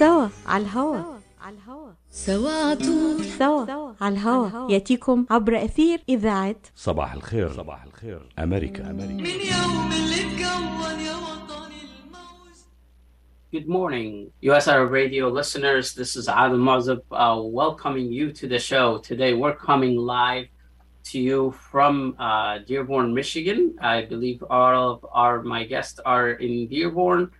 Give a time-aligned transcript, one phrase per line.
[0.00, 1.16] سوا على الهوا
[2.10, 9.12] سوا عطول سوا على الهوا ياتيكم عبر اثير اذاعه صباح الخير صباح الخير أمريكا أمريكا
[9.12, 12.56] من يوم اللي اتكون يا وطني الموج
[13.54, 15.94] Good morning, USR Radio listeners.
[15.94, 18.98] This is Adam Mazab uh, welcoming you to the show.
[18.98, 20.48] Today, we're coming live
[21.10, 23.76] to you from uh, Dearborn, Michigan.
[23.80, 27.30] I believe all of our my guests are in Dearborn,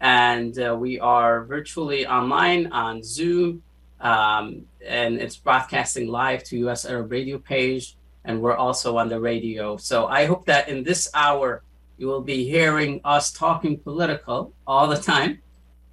[0.00, 3.62] and uh, we are virtually online on Zoom,
[4.00, 9.20] um, and it's broadcasting live to US Arab Radio page, and we're also on the
[9.20, 9.76] radio.
[9.76, 11.62] So I hope that in this hour
[11.98, 15.42] you will be hearing us talking political all the time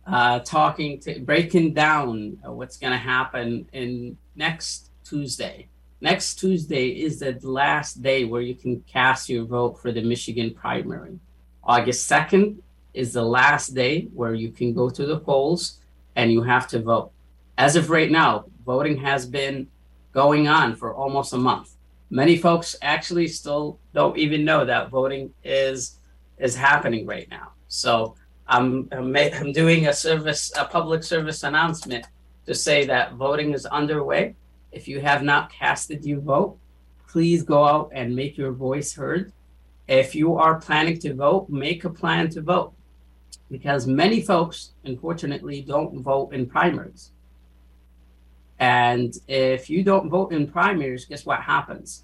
[0.07, 5.67] uh, talking to breaking down what's going to happen in next Tuesday.
[5.99, 10.53] Next Tuesday is the last day where you can cast your vote for the Michigan
[10.53, 11.19] primary.
[11.63, 12.57] August 2nd
[12.97, 15.79] is the last day where you can go to the polls
[16.15, 17.11] and you have to vote.
[17.57, 19.67] As of right now, voting has been
[20.13, 21.75] going on for almost a month.
[22.09, 25.99] Many folks actually still don't even know that voting is
[26.39, 27.51] is happening right now.
[27.67, 28.15] So
[28.47, 32.05] I'm, I'm, I'm doing a service, a public service announcement
[32.45, 34.35] to say that voting is underway.
[34.71, 36.57] If you have not casted your vote,
[37.07, 39.33] please go out and make your voice heard.
[39.87, 42.73] If you are planning to vote, make a plan to vote
[43.49, 47.11] because many folks, unfortunately, don't vote in primaries.
[48.59, 52.03] And if you don't vote in primaries, guess what happens?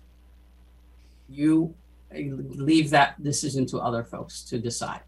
[1.28, 1.74] You
[2.12, 5.02] leave that decision to other folks to decide.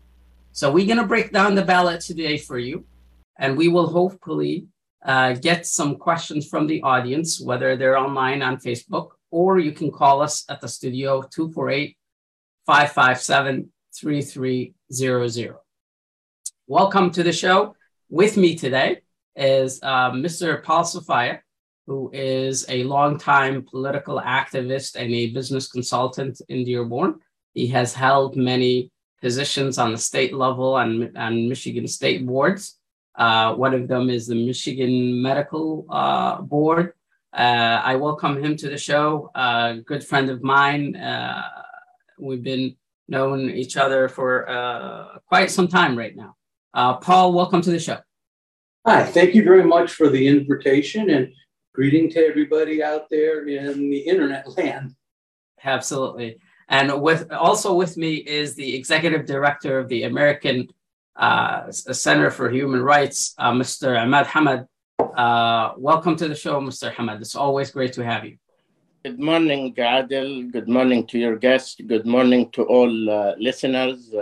[0.51, 2.85] So we're going to break down the ballot today for you,
[3.37, 4.67] and we will hopefully
[5.05, 9.91] uh, get some questions from the audience, whether they're online on Facebook or you can
[9.91, 11.97] call us at the studio 248
[12.65, 15.64] 557 3300.
[16.67, 17.75] Welcome to the show.
[18.09, 19.01] With me today
[19.35, 20.63] is uh, Mr.
[20.63, 21.43] Paul Sofia,
[21.85, 27.19] who is a longtime political activist and a business consultant in Dearborn.
[27.53, 32.79] He has held many positions on the state level and, and Michigan state boards.
[33.13, 36.93] Uh, one of them is the Michigan Medical uh, Board.
[37.31, 39.29] Uh, I welcome him to the show.
[39.35, 40.95] A good friend of mine.
[40.95, 41.43] Uh,
[42.17, 42.75] we've been
[43.07, 46.35] known each other for uh, quite some time right now.
[46.75, 47.99] Uh, Paul, welcome to the show.
[48.85, 51.31] Hi, thank you very much for the invitation and
[51.73, 54.93] greeting to everybody out there in the internet land.
[55.63, 56.37] Absolutely.
[56.67, 60.67] And with also with me is the executive director of the American
[61.15, 63.95] uh, Center for Human Rights, uh, Mr.
[63.95, 64.67] Imad Hamad.
[64.99, 66.93] Uh, welcome to the show, Mr.
[66.93, 67.21] Hamad.
[67.21, 68.35] It's always great to have you.
[69.05, 70.51] Good morning, Adil.
[70.51, 71.77] Good morning to your guests.
[71.87, 74.13] Good morning to all uh, listeners.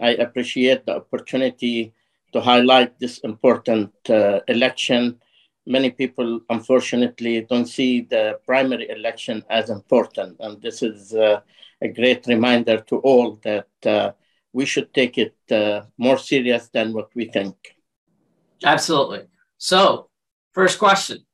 [0.00, 1.92] I appreciate the opportunity
[2.32, 5.20] to highlight this important uh, election.
[5.66, 11.40] Many people, unfortunately, don't see the primary election as important, and this is uh,
[11.82, 14.12] a great reminder to all that uh,
[14.52, 17.54] we should take it uh, more serious than what we think.
[18.64, 19.26] Absolutely.
[19.58, 20.08] So,
[20.52, 21.24] first question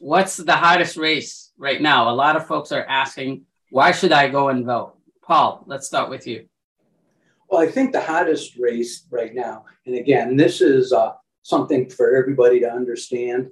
[0.00, 2.08] What's the hottest race right now?
[2.08, 4.94] A lot of folks are asking, why should I go and vote?
[5.22, 6.48] Paul, let's start with you.
[7.48, 12.14] Well, I think the hottest race right now, and again, this is uh, something for
[12.14, 13.48] everybody to understand.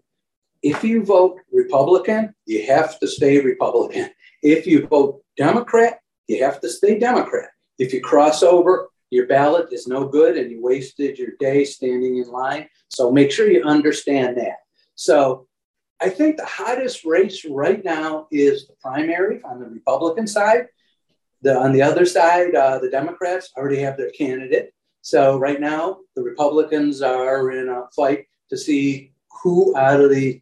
[0.63, 4.11] If you vote Republican, you have to stay Republican.
[4.43, 7.49] If you vote Democrat, you have to stay Democrat.
[7.79, 12.19] If you cross over, your ballot is no good and you wasted your day standing
[12.19, 12.69] in line.
[12.89, 14.57] So make sure you understand that.
[14.95, 15.47] So
[16.01, 20.67] I think the hottest race right now is the primary on the Republican side.
[21.43, 24.73] The, on the other side, uh, the Democrats already have their candidate.
[25.03, 30.41] So right now, the Republicans are in a fight to see who out of the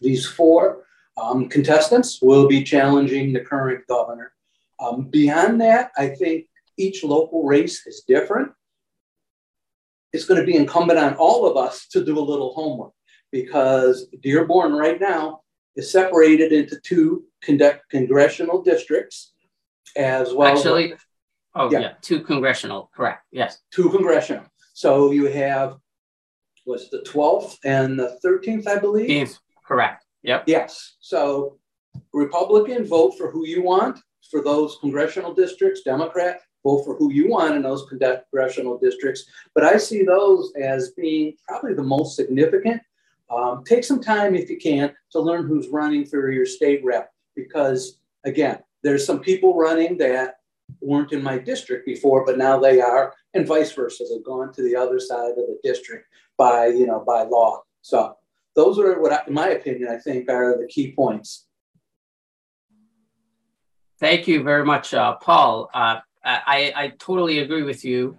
[0.00, 0.84] these four
[1.16, 4.32] um, contestants will be challenging the current governor.
[4.80, 6.46] Um, beyond that, I think
[6.76, 8.52] each local race is different.
[10.12, 12.92] It's going to be incumbent on all of us to do a little homework
[13.32, 15.40] because Dearborn right now
[15.76, 19.33] is separated into two con- congressional districts
[19.96, 20.56] as well.
[20.56, 20.94] Actually,
[21.54, 21.80] oh, Yeah.
[21.80, 21.92] yeah.
[22.00, 23.24] two congressional, correct.
[23.30, 23.58] Yes.
[23.70, 24.44] two congressional.
[24.74, 25.76] So you have
[26.64, 29.08] what's the 12th and the 13th, I believe.
[29.10, 30.04] Yes, correct.
[30.22, 30.44] Yep.
[30.46, 30.96] Yes.
[31.00, 31.58] So
[32.12, 34.00] Republican, vote for who you want
[34.30, 35.82] for those congressional districts.
[35.82, 39.26] Democrat, vote for who you want in those congressional districts.
[39.54, 42.80] But I see those as being probably the most significant.
[43.30, 47.10] Um, take some time if you can to learn who's running for your state rep
[47.36, 50.36] because again, there's some people running that
[50.80, 54.04] weren't in my district before, but now they are, and vice versa.
[54.08, 57.62] They've gone to the other side of the district by, you know, by law.
[57.80, 58.16] So
[58.54, 61.46] those are what, I, in my opinion, I think are the key points.
[63.98, 65.70] Thank you very much, uh, Paul.
[65.72, 68.16] Uh, I, I totally agree with you.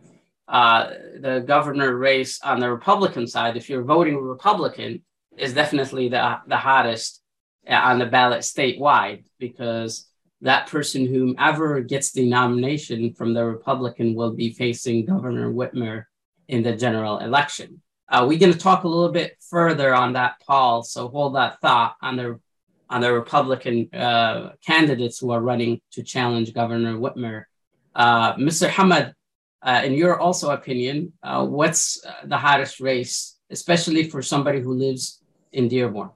[0.48, 5.04] Uh, the governor race on the Republican side, if you're voting Republican,
[5.38, 7.22] is definitely the, the hottest
[7.68, 10.08] on the ballot statewide because
[10.46, 16.06] that person, whomever gets the nomination from the Republican, will be facing Governor Whitmer
[16.48, 17.82] in the general election.
[18.08, 20.84] Uh, we're going to talk a little bit further on that, Paul.
[20.84, 22.40] So hold that thought on the
[22.88, 27.46] on the Republican uh, candidates who are running to challenge Governor Whitmer.
[27.96, 28.70] Uh, Mr.
[28.70, 29.14] Hamad,
[29.64, 34.74] uh, in your also opinion, uh, what's uh, the hottest race, especially for somebody who
[34.76, 36.12] lives in Dearborn?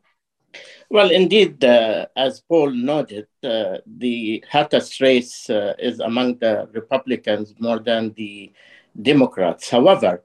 [0.91, 7.53] Well, indeed, uh, as Paul noted, uh, the hottest race uh, is among the Republicans
[7.59, 8.51] more than the
[8.99, 9.69] Democrats.
[9.69, 10.23] However,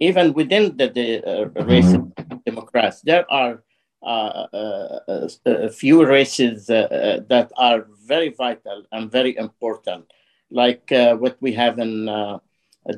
[0.00, 2.10] even within the, the uh, race of
[2.46, 3.62] Democrats, there are
[4.02, 10.10] uh, uh, a few races that are very vital and very important,
[10.50, 12.40] like what we have in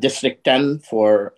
[0.01, 1.33] District 10 for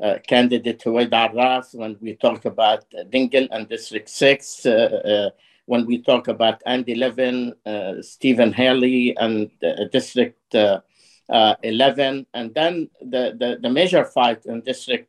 [0.00, 5.30] uh, candidate Huwaida Arraf, when we talk about Dingell and District 6, uh, uh,
[5.66, 7.54] when we talk about Andy Levin,
[8.00, 9.50] Stephen Haley, and
[9.92, 15.08] District 11, and then the, the, the, major fight in District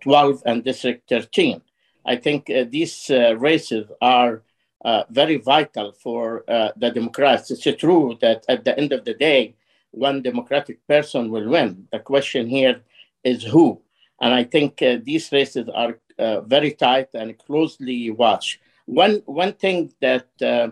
[0.00, 1.60] 12 and District 13.
[2.06, 4.42] I think these races are
[4.84, 7.50] uh, very vital for uh, the Democrats.
[7.50, 9.54] It's true that at the end of the day,
[9.92, 11.88] one Democratic person will win.
[11.90, 12.82] The question here
[13.22, 13.80] is who.
[14.24, 18.58] And I think uh, these races are uh, very tight and closely watched.
[18.86, 20.68] One, one thing that uh,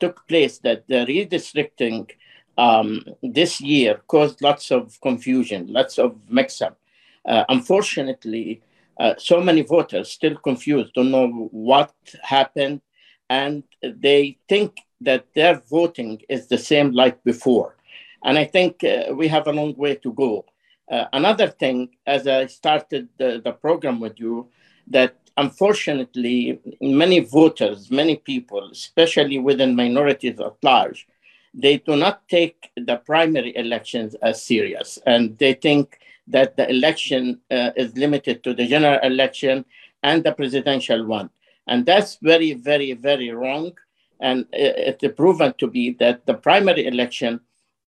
[0.00, 2.10] took place that the redistricting
[2.56, 6.78] um, this year caused lots of confusion, lots of mix-up.
[7.26, 8.62] Uh, unfortunately,
[8.98, 11.92] uh, so many voters still confused, don't know what
[12.22, 12.80] happened,
[13.28, 17.76] and they think that their voting is the same like before.
[18.24, 20.46] And I think uh, we have a long way to go.
[20.90, 24.48] Uh, another thing, as I started the, the program with you,
[24.88, 31.06] that unfortunately many voters, many people, especially within minorities at large,
[31.54, 37.40] they do not take the primary elections as serious, and they think that the election
[37.50, 39.64] uh, is limited to the general election
[40.02, 41.30] and the presidential one,
[41.66, 43.72] and that's very, very, very wrong.
[44.20, 47.40] And it's proven to be that the primary election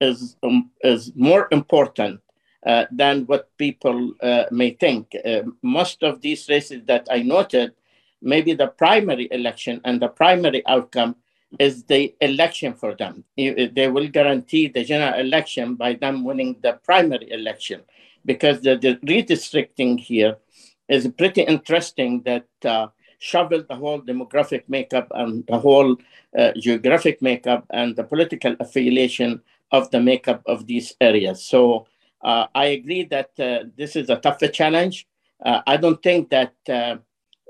[0.00, 2.20] is um, is more important
[2.66, 5.14] uh, than what people uh, may think.
[5.24, 7.74] Uh, most of these races that I noted,
[8.22, 11.16] maybe the primary election and the primary outcome
[11.58, 13.24] is the election for them.
[13.36, 17.82] They will guarantee the general election by them winning the primary election
[18.24, 20.38] because the, the redistricting here
[20.88, 22.88] is pretty interesting that uh,
[23.20, 25.96] the whole demographic makeup and the whole
[26.38, 29.40] uh, geographic makeup and the political affiliation
[29.72, 31.42] of the makeup of these areas.
[31.44, 31.86] So
[32.24, 35.06] uh, I agree that uh, this is a tougher challenge.
[35.44, 36.96] Uh, I don't think that uh,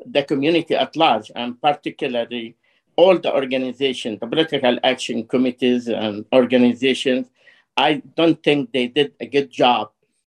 [0.05, 2.56] the community at large, and particularly
[2.97, 7.29] all the organizations, the political action committees and organizations,
[7.76, 9.91] I don't think they did a good job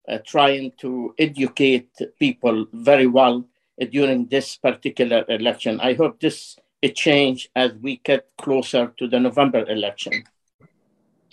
[0.07, 1.89] uh, trying to educate
[2.19, 3.45] people very well
[3.91, 5.79] during this particular election.
[5.79, 10.23] I hope this it change as we get closer to the November election.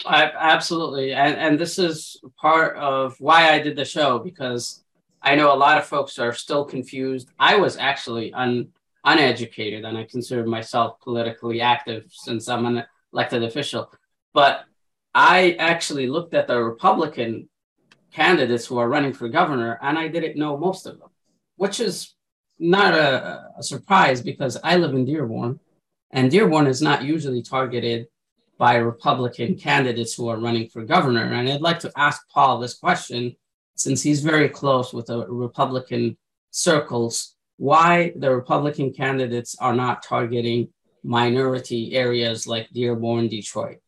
[0.06, 4.84] I, absolutely, and and this is part of why I did the show because
[5.22, 7.28] I know a lot of folks are still confused.
[7.38, 8.68] I was actually un,
[9.04, 13.92] uneducated, and I consider myself politically active since I'm an elected official.
[14.32, 14.64] But
[15.14, 17.48] I actually looked at the Republican
[18.12, 21.10] candidates who are running for governor, and I didn't know most of them,
[21.56, 22.14] which is
[22.58, 25.58] not a, a surprise because I live in Dearborn,
[26.12, 28.06] and Dearborn is not usually targeted
[28.58, 31.22] by Republican candidates who are running for governor.
[31.22, 33.36] And I'd like to ask Paul this question,
[33.76, 36.18] since he's very close with the Republican
[36.50, 40.68] circles, why the Republican candidates are not targeting
[41.04, 43.78] minority areas like Dearborn, Detroit?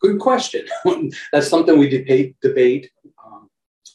[0.00, 0.66] Good question.
[1.32, 2.90] That's something we debate, debate
[3.24, 3.48] um,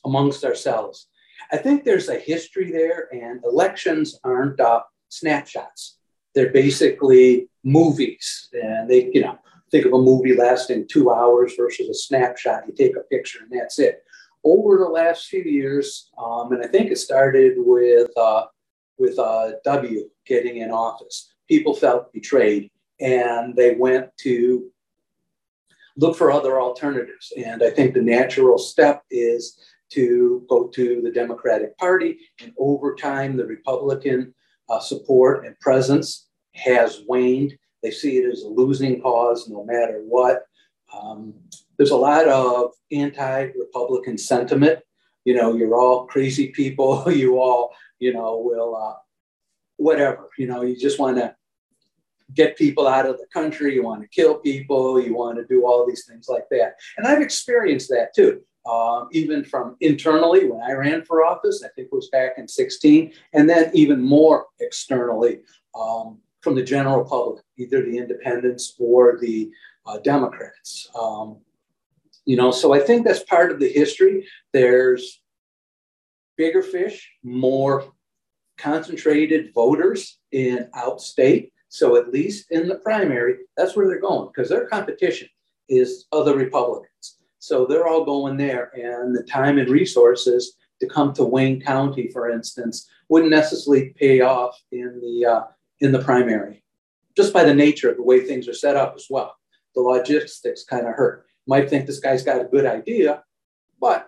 [0.05, 1.07] amongst ourselves.
[1.51, 5.97] I think there's a history there, and elections aren't uh, snapshots.
[6.33, 8.47] They're basically movies.
[8.53, 9.37] And they, you know,
[9.71, 12.63] think of a movie lasting two hours versus a snapshot.
[12.67, 14.03] You take a picture and that's it.
[14.45, 18.45] Over the last few years, um, and I think it started with uh,
[18.97, 22.69] with uh, W getting in office, people felt betrayed,
[23.01, 24.71] and they went to
[25.97, 27.33] look for other alternatives.
[27.35, 29.59] And I think the natural step is
[29.91, 32.19] to go to the Democratic Party.
[32.41, 34.33] And over time, the Republican
[34.69, 37.57] uh, support and presence has waned.
[37.83, 40.43] They see it as a losing cause no matter what.
[40.93, 41.33] Um,
[41.77, 44.79] there's a lot of anti Republican sentiment.
[45.23, 47.03] You know, you're all crazy people.
[47.11, 48.95] You all, you know, will, uh,
[49.77, 51.35] whatever, you know, you just want to
[52.33, 53.75] get people out of the country.
[53.75, 54.99] You want to kill people.
[54.99, 56.75] You want to do all these things like that.
[56.97, 61.69] And I've experienced that too um, even from internally when I ran for office, I
[61.69, 65.41] think it was back in 16, and then even more externally
[65.79, 69.49] um, from the general public, either the independents or the
[69.87, 70.87] uh, Democrats.
[70.97, 71.37] Um,
[72.25, 74.27] you know, so I think that's part of the history.
[74.53, 75.21] There's
[76.37, 77.91] bigger fish, more
[78.59, 81.51] concentrated voters in outstate.
[81.69, 85.27] So at least in the primary, that's where they're going because their competition
[85.67, 87.17] is other Republicans.
[87.39, 88.69] So they're all going there.
[88.75, 94.21] And the time and resources to come to Wayne County, for instance, wouldn't necessarily pay
[94.21, 95.43] off in the uh,
[95.79, 96.63] in the primary,
[97.15, 99.35] just by the nature of the way things are set up as well.
[99.73, 101.25] The logistics kind of hurt.
[101.47, 103.23] Might think this guy's got a good idea,
[103.79, 104.07] but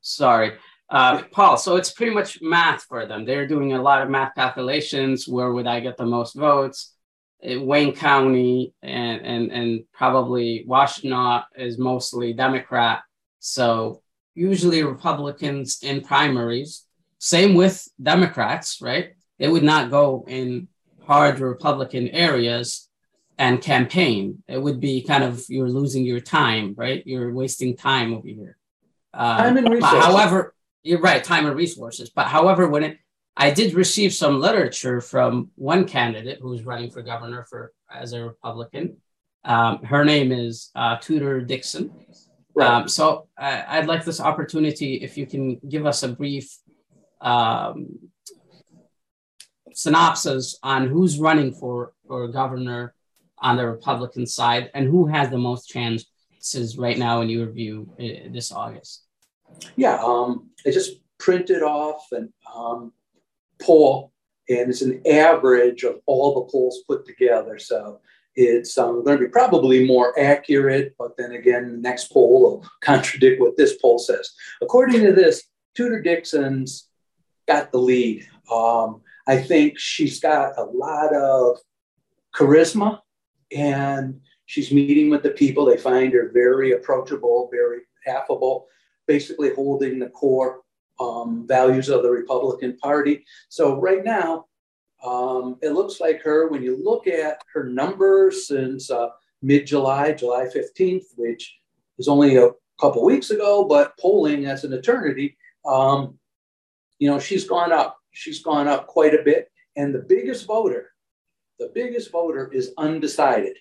[0.00, 0.52] sorry.
[0.88, 3.24] Uh, Paul, so it's pretty much math for them.
[3.24, 5.28] They're doing a lot of math calculations.
[5.28, 6.94] Where would I get the most votes?
[7.42, 13.02] Wayne County and, and, and probably Washtenaw is mostly Democrat.
[13.38, 14.02] So
[14.40, 16.86] usually Republicans in primaries,
[17.18, 19.12] same with Democrats, right?
[19.38, 20.68] They would not go in
[21.06, 22.88] hard Republican areas
[23.36, 24.42] and campaign.
[24.48, 27.02] It would be kind of you're losing your time, right?
[27.06, 28.56] You're wasting time over here.
[29.12, 30.04] Uh, time and resources.
[30.04, 32.10] However, you're right, time and resources.
[32.10, 32.98] But however, when it
[33.36, 38.24] I did receive some literature from one candidate who's running for governor for as a
[38.24, 38.96] Republican.
[39.44, 41.90] Um, her name is uh, Tudor Dixon.
[42.60, 46.56] Um, so uh, I'd like this opportunity if you can give us a brief
[47.20, 47.98] um,
[49.72, 52.94] synopsis on who's running for, for governor
[53.38, 57.88] on the Republican side and who has the most chances right now in your view
[57.98, 59.04] uh, this August.
[59.76, 62.92] Yeah, um, I just printed off and um,
[63.60, 64.12] poll,
[64.48, 67.58] and it's an average of all the polls put together.
[67.58, 68.00] So
[68.36, 72.66] it's um, going to be probably more accurate, but then again, the next poll will
[72.80, 74.30] contradict what this poll says.
[74.62, 75.44] According to this,
[75.74, 76.88] Tudor Dixon's
[77.46, 78.26] got the lead.
[78.52, 81.58] Um, I think she's got a lot of
[82.34, 83.00] charisma
[83.52, 85.64] and she's meeting with the people.
[85.64, 88.66] They find her very approachable, very affable,
[89.06, 90.62] basically holding the core
[91.00, 93.24] um, values of the Republican Party.
[93.48, 94.46] So right now,
[95.04, 99.08] um, it looks like her, when you look at her numbers since uh,
[99.42, 101.58] mid July, July 15th, which
[101.98, 106.18] is only a couple weeks ago, but polling as an eternity, um,
[106.98, 107.98] you know, she's gone up.
[108.12, 109.50] She's gone up quite a bit.
[109.76, 110.90] And the biggest voter,
[111.58, 113.56] the biggest voter is undecided.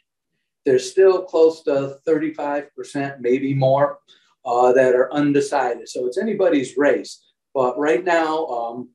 [0.65, 3.99] There's still close to 35%, maybe more,
[4.45, 5.87] uh, that are undecided.
[5.87, 7.23] So it's anybody's race.
[7.53, 8.89] But right now, um,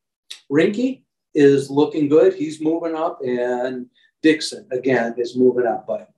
[0.53, 1.04] Rinke
[1.35, 2.35] is looking good.
[2.35, 3.87] He's moving up, and
[4.23, 5.87] Dixon again is moving up.
[5.87, 6.11] But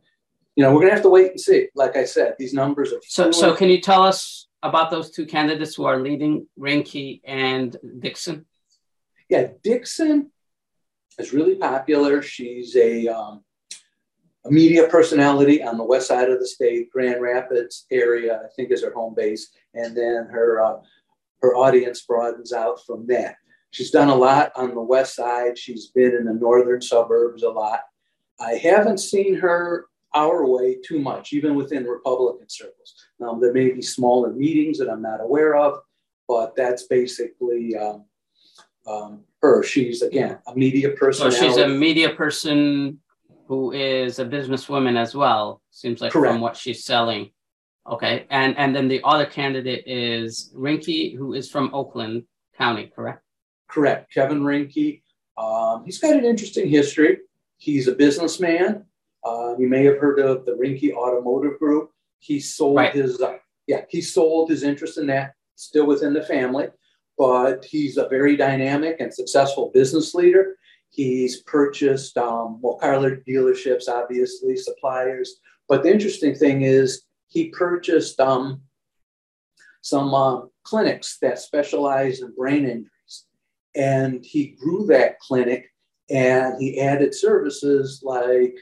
[0.54, 1.68] you know, we're gonna have to wait and see.
[1.74, 3.30] Like I said, these numbers are so.
[3.30, 8.46] So, can you tell us about those two candidates who are leading, Rinke and Dixon?
[9.28, 10.30] Yeah, Dixon
[11.18, 12.22] is really popular.
[12.22, 13.44] She's a um,
[14.46, 18.70] a media personality on the west side of the state, Grand Rapids area, I think
[18.70, 19.50] is her home base.
[19.74, 20.76] And then her uh,
[21.42, 23.36] her audience broadens out from that.
[23.70, 25.58] She's done a lot on the west side.
[25.58, 27.80] She's been in the northern suburbs a lot.
[28.40, 32.94] I haven't seen her our way too much, even within Republican circles.
[33.18, 35.78] Now, there may be smaller meetings that I'm not aware of,
[36.26, 38.04] but that's basically um,
[38.86, 39.62] um, her.
[39.62, 41.30] She's, again, a media person.
[41.30, 43.00] So she's a media person
[43.46, 46.32] who is a businesswoman as well, seems like Correct.
[46.32, 47.30] from what she's selling.
[47.88, 52.24] Okay, and and then the other candidate is Rinke, who is from Oakland
[52.58, 53.22] County, correct?
[53.68, 55.02] Correct, Kevin Rinke.
[55.36, 57.18] Um, he's got an interesting history.
[57.58, 58.84] He's a businessman.
[59.24, 61.90] Uh, you may have heard of the Rinke Automotive Group.
[62.18, 62.92] He sold right.
[62.92, 66.68] his uh, yeah he sold his interest in that still within the family,
[67.18, 70.56] but he's a very dynamic and successful business leader.
[70.90, 72.96] He's purchased um, well car
[73.28, 75.40] dealerships, obviously suppliers.
[75.68, 78.62] But the interesting thing is he purchased um,
[79.82, 82.90] some uh, clinics that specialize in brain injuries.
[83.76, 85.70] And he grew that clinic
[86.10, 88.56] and he added services like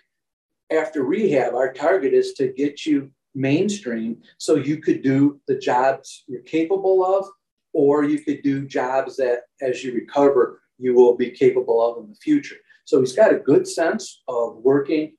[0.73, 6.25] after rehab, our target is to get you mainstream so you could do the jobs
[6.27, 7.27] you're capable of,
[7.73, 12.11] or you could do jobs that as you recover, you will be capable of in
[12.11, 12.57] the future.
[12.85, 15.15] So he's got a good sense of working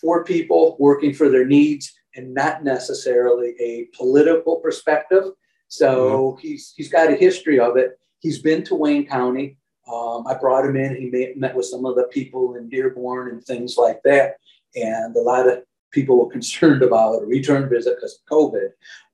[0.00, 5.24] for people, working for their needs, and not necessarily a political perspective.
[5.68, 6.40] So mm-hmm.
[6.40, 7.98] he's he's got a history of it.
[8.22, 9.58] He's been to Wayne County.
[9.92, 10.94] Um, I brought him in.
[10.94, 14.36] He met, met with some of the people in Dearborn and things like that.
[14.76, 18.68] And a lot of people were concerned about a return visit because of COVID.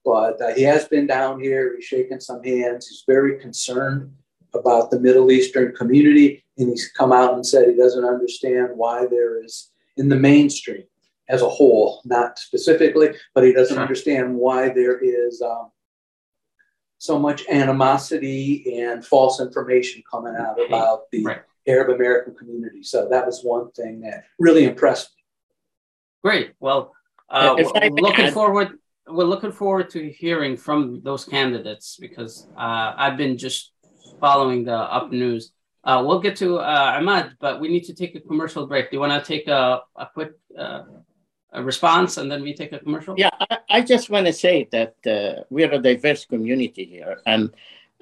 [0.05, 1.75] But uh, he has been down here.
[1.75, 2.87] He's shaken some hands.
[2.87, 4.13] He's very concerned
[4.55, 6.45] about the Middle Eastern community.
[6.59, 10.85] And he's come out and said he doesn't understand why there is, in the mainstream
[11.31, 15.71] as a whole, not specifically, but he doesn't understand why there is um,
[16.99, 21.43] so much animosity and false information coming out about the right.
[21.67, 22.83] Arab American community.
[22.83, 25.23] So that was one thing that really impressed me.
[26.25, 26.53] Great.
[26.59, 26.93] Well,
[27.31, 28.79] uh, we're looking add- forward.
[29.07, 33.73] We're looking forward to hearing from those candidates because uh, I've been just
[34.21, 35.53] following the up news.
[35.85, 38.91] Uh, we'll get to uh, Ahmad, but we need to take a commercial break.
[38.91, 40.83] Do you want to take a, a quick uh,
[41.53, 43.15] a response and then we take a commercial?
[43.17, 47.21] Yeah, I, I just want to say that uh, we are a diverse community here.
[47.27, 47.51] And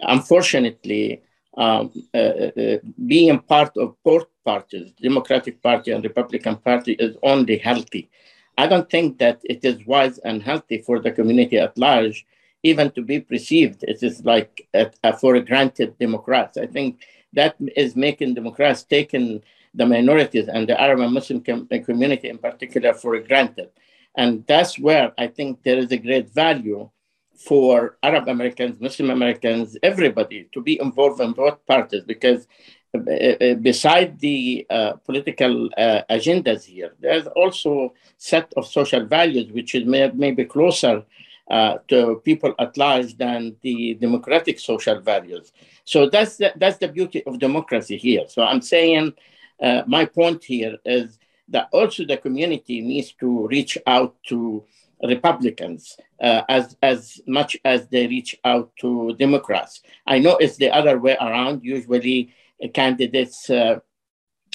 [0.00, 1.22] unfortunately,
[1.56, 7.58] um, uh, uh, being part of both parties, Democratic Party and Republican Party, is only
[7.58, 8.10] healthy.
[8.58, 12.26] I don't think that it is wise and healthy for the community at large,
[12.62, 13.84] even to be perceived.
[13.84, 16.56] It is like a, a for granted Democrats.
[16.56, 17.00] I think
[17.32, 19.42] that is making Democrats taking
[19.76, 23.70] the minorities and the Arab and Muslim com- community in particular for granted.
[24.16, 26.90] And that's where I think there is a great value
[27.36, 32.48] for Arab Americans, Muslim Americans, everybody to be involved in both parties because
[32.94, 39.04] uh, uh, beside the uh, political uh, agendas here, there's also a set of social
[39.04, 41.04] values which is may, maybe closer
[41.50, 45.52] uh, to people at large than the democratic social values.
[45.84, 48.24] So that's the, that's the beauty of democracy here.
[48.28, 49.12] So I'm saying
[49.62, 54.64] uh, my point here is that also the community needs to reach out to
[55.02, 59.82] Republicans uh, as as much as they reach out to Democrats.
[60.06, 61.62] I know it's the other way around.
[61.62, 63.80] Usually, uh, candidates, uh,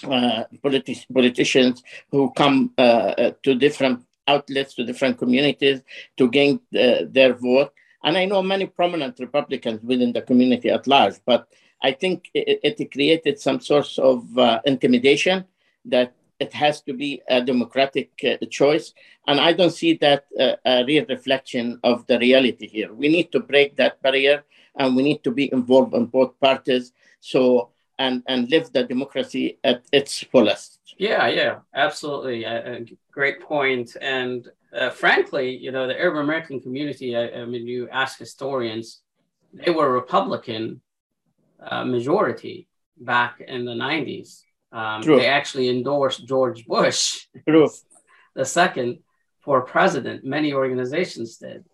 [0.04, 5.82] uh, politi- politicians who come uh, to different outlets, to different communities
[6.18, 7.72] to gain their vote.
[8.04, 11.48] And I know many prominent Republicans within the community at large, but
[11.84, 14.26] I think it, it created some sort of
[14.65, 15.46] intimidation
[15.86, 18.94] that it has to be a democratic uh, choice.
[19.28, 22.91] And I don't see that uh, a real reflection of the reality here.
[22.91, 24.44] We need to break that barrier
[24.76, 26.94] and we need to be involved in both parties.
[27.20, 30.80] So, and, and live the democracy at its fullest.
[30.98, 32.44] Yeah, yeah, absolutely.
[32.46, 33.96] A great point.
[34.02, 39.02] And uh, frankly, you know, the Arab American community, I, I, mean, you ask historians,
[39.54, 40.82] they were Republican
[41.62, 44.41] uh, majority back in the 90s.
[44.71, 49.00] Um, they actually endorsed George Bush, the second,
[49.41, 50.24] for president.
[50.24, 51.65] Many organizations did,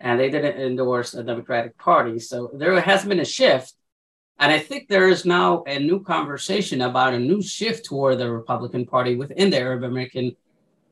[0.00, 2.18] and they didn't endorse the Democratic Party.
[2.18, 3.74] So there has been a shift,
[4.38, 8.30] and I think there is now a new conversation about a new shift toward the
[8.30, 10.34] Republican Party within the Arab American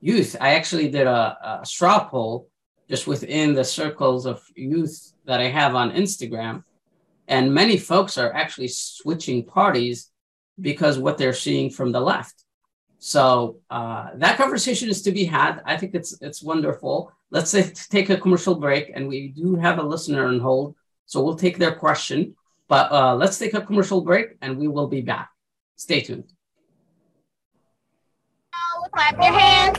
[0.01, 0.37] youth.
[0.41, 2.49] I actually did a, a straw poll
[2.91, 6.65] just within the circles of youth that I have on Instagram,
[7.29, 10.11] and many folks are actually switching parties
[10.61, 12.45] because what they're seeing from the left.
[12.99, 15.61] So uh, that conversation is to be had.
[15.67, 17.13] I think it's it's wonderful.
[17.31, 20.75] Let's say, take a commercial break, and we do have a listener on hold,
[21.07, 22.35] so we'll take their question.
[22.69, 25.29] But uh, let's take a commercial break, and we will be back.
[25.77, 26.33] Stay tuned.
[28.93, 29.79] Clap your hands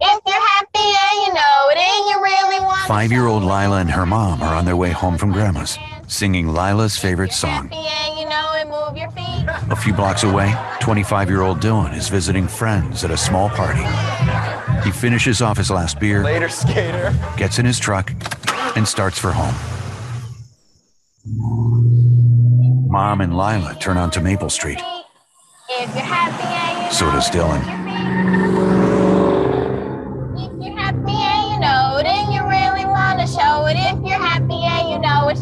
[0.00, 2.86] if you're happy and you know it, and you really want.
[2.86, 7.32] Five-year-old Lila and her mom are on their way home from Grandma's, singing Lila's favorite
[7.32, 7.70] song.
[9.70, 13.84] A few blocks away, 25 year old Dylan is visiting friends at a small party.
[14.84, 17.14] He finishes off his last beer, Later, skater.
[17.36, 18.12] gets in his truck,
[18.76, 19.54] and starts for home.
[22.88, 24.80] Mom and Lila turn onto Maple Street.
[25.68, 28.75] If you're happy and you So does Dylan.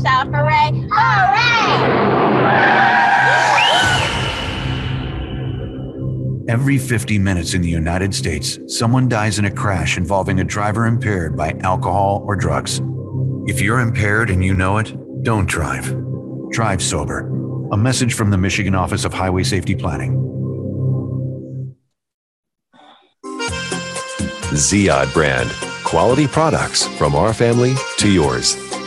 [0.04, 0.70] Shout hooray!
[0.92, 2.44] Hooray!
[6.46, 10.86] Every 50 minutes in the United States, someone dies in a crash involving a driver
[10.86, 12.82] impaired by alcohol or drugs.
[13.46, 15.96] If you're impaired and you know it, don't drive.
[16.50, 17.30] Drive sober.
[17.72, 20.20] A message from the Michigan Office of Highway Safety Planning.
[24.52, 25.50] Ziyad brand
[25.84, 28.56] quality products from our family to yours.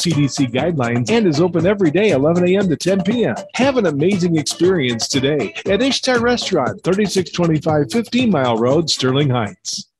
[0.00, 2.68] CDC guidelines and is open every day 11 a.m.
[2.70, 3.34] to 10 p.m.
[3.54, 9.90] Have an amazing experience today at Ishtar Restaurant, 3625 15 Mile Road, Sterling Heights.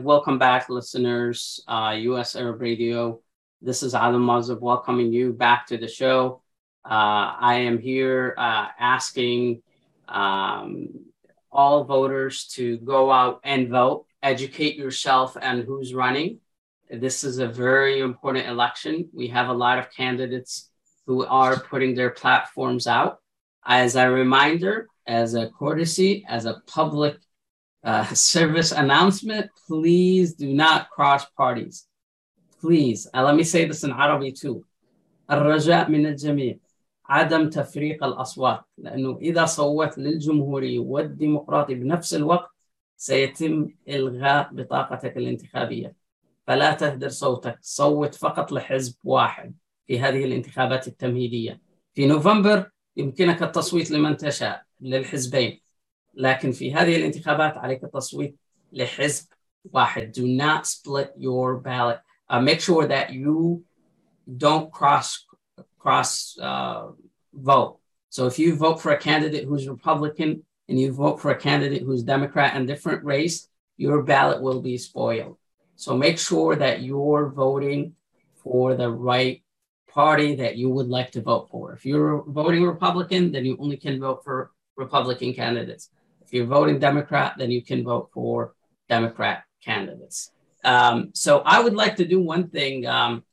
[0.00, 1.64] Welcome back, listeners.
[1.66, 3.20] Uh, US Arab Radio.
[3.60, 6.42] This is Adam Mazab welcoming you back to the show.
[6.84, 9.62] Uh, I am here uh, asking
[10.08, 10.90] um,
[11.50, 16.38] all voters to go out and vote, educate yourself and who's running.
[16.91, 19.09] This is a very important election.
[19.13, 20.69] We have a lot of candidates
[21.05, 23.19] who are putting their platforms out.
[23.65, 27.17] As a reminder, as a courtesy, as a public
[27.83, 31.87] uh, service announcement, please do not cross parties.
[32.61, 34.63] Please, and let me say this in Arabic too.
[35.31, 36.57] الرجاء من الجميع
[37.09, 42.49] عدم تفريق الأصوات لأنه إذا صوت للجمهوري والديمقراطي بنفس الوقت
[42.97, 45.95] سيتم إلغاء بطاقتك الانتخابية
[46.46, 49.54] فلا تهدر صوتك صوت فقط لحزب واحد
[49.86, 51.60] في هذه الانتخابات التمهيدية
[51.94, 55.60] في نوفمبر يمكنك التصويت لمن تشاء للحزبين
[56.14, 58.36] لكن في هذه الانتخابات عليك التصويت
[58.72, 59.26] لحزب
[59.64, 62.00] واحد do not split your ballot
[62.32, 63.62] uh, make sure that you
[64.36, 65.26] don't cross
[65.78, 66.90] cross uh,
[67.32, 67.78] vote
[68.08, 71.82] so if you vote for a candidate who's Republican and you vote for a candidate
[71.82, 75.36] who's Democrat and different race your ballot will be spoiled
[75.76, 77.94] so make sure that you're voting
[78.42, 79.42] for the right
[79.88, 81.72] party that you would like to vote for.
[81.72, 85.90] If you're voting Republican, then you only can vote for Republican candidates.
[86.22, 88.54] If you're voting Democrat, then you can vote for
[88.88, 90.30] Democrat candidates.
[90.64, 93.24] Um, so I would like to do one thing, um,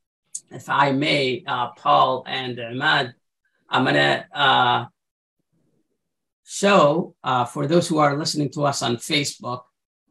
[0.51, 3.13] if I may, uh, Paul and Ahmad.
[3.69, 4.85] I'm going to uh,
[6.43, 9.61] show, uh, for those who are listening to us on Facebook,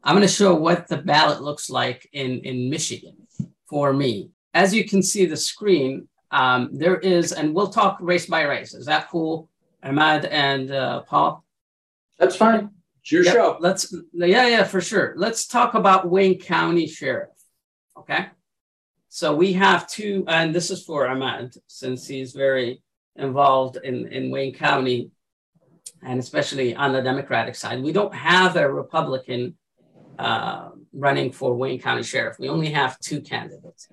[0.03, 3.15] I'm going to show what the ballot looks like in, in Michigan
[3.67, 4.31] for me.
[4.53, 8.73] As you can see the screen, um, there is, and we'll talk race by race.
[8.73, 9.49] Is that cool,
[9.83, 11.43] Ahmad and uh, Paul?
[12.17, 12.71] That's fine.
[13.01, 13.57] It's your Yep, show.
[13.59, 15.13] Let's, yeah, yeah, for sure.
[15.17, 17.29] Let's talk about Wayne County Sheriff.
[17.97, 18.27] Okay.
[19.09, 22.81] So we have two, and this is for Ahmad, since he's very
[23.15, 25.11] involved in, in Wayne County,
[26.03, 27.81] and especially on the Democratic side.
[27.81, 29.57] We don't have a Republican
[30.19, 32.37] uh, running for Wayne County Sheriff.
[32.39, 33.87] We only have two candidates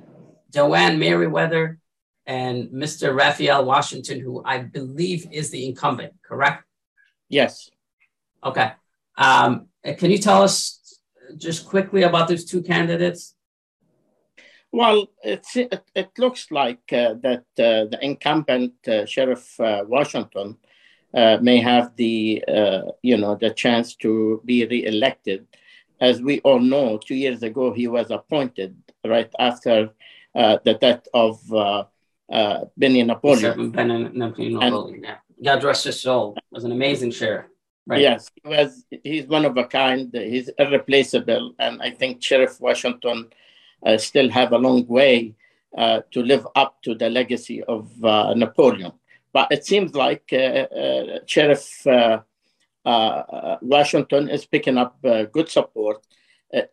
[0.52, 1.78] Joanne Merriweather
[2.26, 3.16] and Mr.
[3.16, 6.64] Raphael Washington, who I believe is the incumbent, correct?
[7.28, 7.70] Yes.
[8.42, 8.72] Okay.
[9.16, 10.98] Um, can you tell us
[11.36, 13.34] just quickly about those two candidates?
[14.72, 15.46] Well, it,
[15.94, 20.56] it looks like uh, that uh, the incumbent uh, Sheriff uh, Washington
[21.14, 25.46] uh, may have the uh, you know the chance to be reelected
[26.00, 29.90] as we all know, two years ago he was appointed right after
[30.34, 31.84] uh, the death of uh,
[32.30, 33.70] uh, Benny Napoleon.
[33.70, 35.16] Ben Napoleon, yeah.
[35.42, 36.36] God rest his soul.
[36.50, 37.46] Was an amazing sheriff.
[37.86, 38.00] Right.
[38.00, 38.84] Yes, he was.
[39.04, 40.10] He's one of a kind.
[40.12, 43.28] He's irreplaceable, and I think Sheriff Washington
[43.84, 45.36] uh, still have a long way
[45.78, 48.92] uh, to live up to the legacy of uh, Napoleon.
[49.32, 52.20] But it seems like uh, uh, Sheriff uh,
[53.62, 54.96] Washington is picking up
[55.32, 56.06] good support.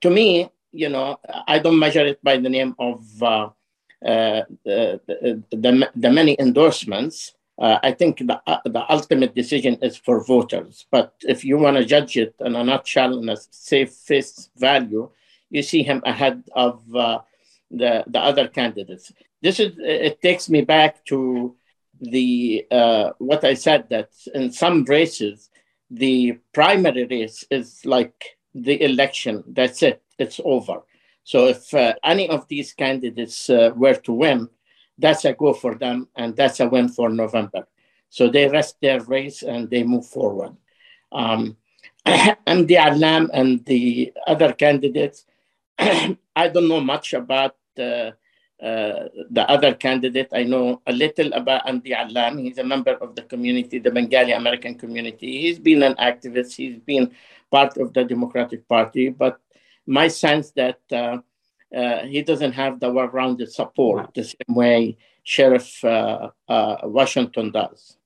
[0.02, 3.54] to me, you know, I don't measure it by the name of the,
[4.02, 7.34] the, the, many endorsements.
[7.60, 10.86] Uh, I think the, uh, the ultimate decision is for voters.
[10.90, 15.10] But if you want to judge it in a nutshell and a safe face value,
[15.50, 17.20] you see him ahead of uh,
[17.70, 19.14] the, the other candidates.
[19.42, 21.56] This is it takes me back to
[22.02, 25.50] the uh, what I said that in some races
[25.94, 29.44] the primary race is like the election.
[29.48, 30.02] That's it.
[30.18, 30.82] It's over.
[31.24, 34.50] So if uh, any of these candidates uh, were to win,
[34.98, 37.68] that's a go for them, and that's a win for November.
[38.10, 40.56] So they rest their race and they move forward.
[41.12, 41.58] Um,
[42.06, 45.26] and the Alam and the other candidates,
[45.80, 48.12] I don't know much about uh,
[48.64, 50.30] the other candidate.
[50.32, 52.38] I know a little about Andy Alam.
[52.38, 55.42] He's a member of the community, the Bengali American community.
[55.42, 56.56] He's been an activist.
[56.56, 57.12] He's been
[57.52, 59.10] part of the Democratic Party.
[59.10, 59.40] But
[59.86, 61.18] my sense that uh,
[61.76, 67.98] uh, he doesn't have the well-rounded support the same way Sheriff uh, uh, Washington does.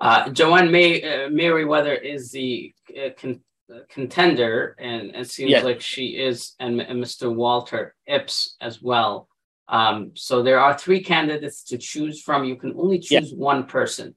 [0.00, 3.42] Uh, Joanne May, uh, Merriweather is the uh, con-
[3.88, 5.64] contender, and it seems yes.
[5.64, 7.32] like she is, and, and, Mr.
[7.32, 9.28] Walter Epps as well.
[9.70, 12.44] Um, so there are three candidates to choose from.
[12.44, 14.16] You can only choose one person.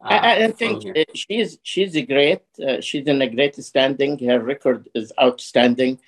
[0.00, 0.84] I, I, think
[1.14, 2.42] she's she's a great.
[2.60, 4.18] Uh, she's in a great standing.
[4.18, 5.98] Her record is outstanding.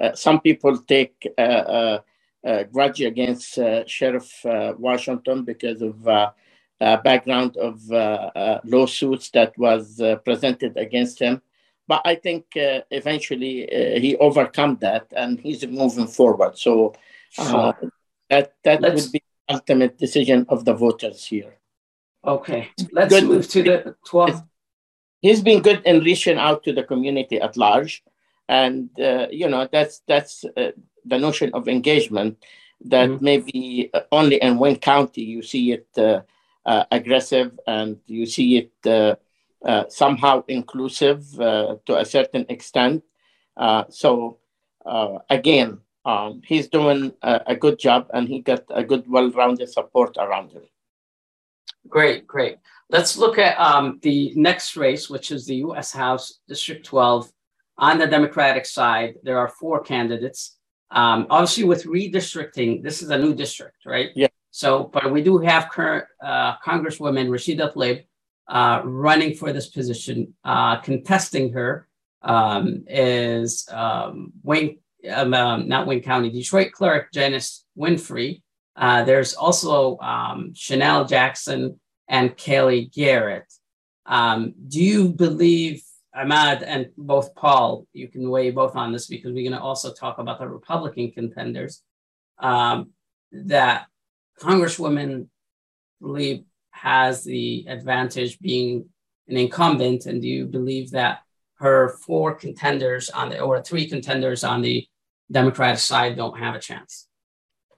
[0.00, 2.00] Uh, some people take a uh,
[2.46, 6.04] uh, grudge against uh, Sheriff Washington because of
[7.02, 7.80] background of
[8.64, 11.40] lawsuits that was presented against him.
[11.86, 13.68] But I think eventually
[14.00, 16.58] he overcome that and he's moving forward.
[16.58, 16.94] So
[18.30, 19.04] that that Let's...
[19.04, 21.58] would be the ultimate decision of the voters here.
[22.24, 23.24] Okay, let's good.
[23.24, 24.46] move to the 12th.
[25.20, 28.02] He's been good in reaching out to the community at large
[28.48, 30.72] and uh, you know that's that's uh,
[31.04, 32.42] the notion of engagement
[32.84, 33.24] that mm-hmm.
[33.24, 36.20] maybe only in one county you see it uh,
[36.66, 39.14] uh aggressive and you see it uh,
[39.66, 43.02] uh, somehow inclusive to a certain extent
[43.88, 44.38] so
[45.30, 50.16] again um, he's doing a, a, good job and he got a good well-rounded support
[50.18, 50.62] around him
[51.88, 52.56] great great
[52.90, 57.30] let's look at um, the next race which is the u.s house district 12
[57.78, 60.56] on the Democratic side, there are four candidates.
[60.90, 64.10] Um, obviously, with redistricting, this is a new district, right?
[64.14, 64.28] Yeah.
[64.50, 68.04] So, but we do have current uh, Congresswoman Rashida Tlaib
[68.48, 70.34] uh, running for this position.
[70.44, 71.88] Uh, contesting her
[72.22, 74.78] um, is um, Wayne,
[75.10, 78.42] um, not Wayne County, Detroit clerk Janice Winfrey.
[78.76, 83.52] Uh, there's also um, Shanelle Jackson and Kelly Garrett.
[84.06, 85.82] Um, do you believe
[86.14, 89.92] Ahmad and both Paul, you can weigh both on this because we're going to also
[89.92, 91.82] talk about the Republican contenders.
[92.38, 92.90] Um,
[93.32, 93.86] that
[94.40, 95.28] Congresswoman
[96.00, 98.86] believe has the advantage being
[99.28, 101.20] an incumbent, and do you believe that
[101.58, 104.86] her four contenders on the or three contenders on the
[105.30, 107.08] Democratic side don't have a chance?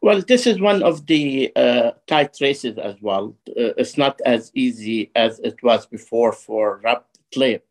[0.03, 3.37] Well, this is one of the uh, tight races as well.
[3.49, 7.63] Uh, it's not as easy as it was before for Rep Tlaib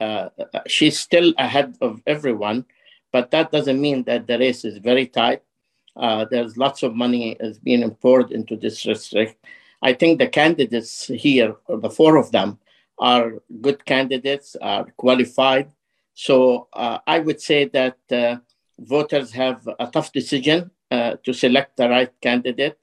[0.00, 0.28] uh,
[0.66, 2.64] she's still ahead of everyone,
[3.12, 5.42] but that doesn't mean that the race is very tight.
[5.96, 9.44] Uh, there's lots of money is being poured into this district.
[9.82, 12.58] I think the candidates here, the four of them,
[12.98, 15.72] are good candidates, are qualified.
[16.14, 18.36] So uh, I would say that uh,
[18.78, 22.78] voters have a tough decision uh, to select the right candidate.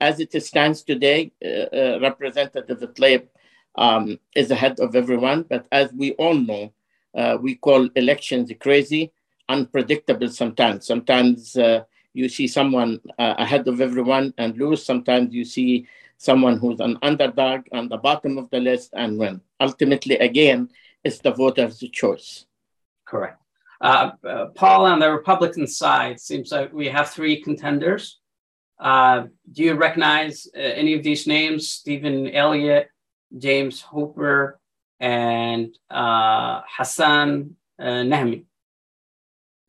[0.00, 3.26] As it stands today, uh, Representative Tlaib
[3.74, 5.44] um, is ahead of everyone.
[5.48, 6.72] But as we all know,
[7.16, 9.12] uh, we call elections crazy,
[9.48, 10.86] unpredictable sometimes.
[10.86, 14.84] Sometimes uh, you see someone uh, ahead of everyone and lose.
[14.84, 19.40] Sometimes you see someone who's an underdog on the bottom of the list and win.
[19.60, 20.68] Ultimately, again,
[21.02, 22.46] it's the voter's choice.
[23.04, 23.40] Correct.
[23.80, 28.18] Uh, uh, Paul, on the Republican side, seems like we have three contenders.
[28.78, 31.68] Uh, do you recognize any of these names?
[31.68, 32.88] Stephen Elliott,
[33.36, 34.58] James Hooper,
[35.00, 38.44] and uh, Hassan uh, Nehme.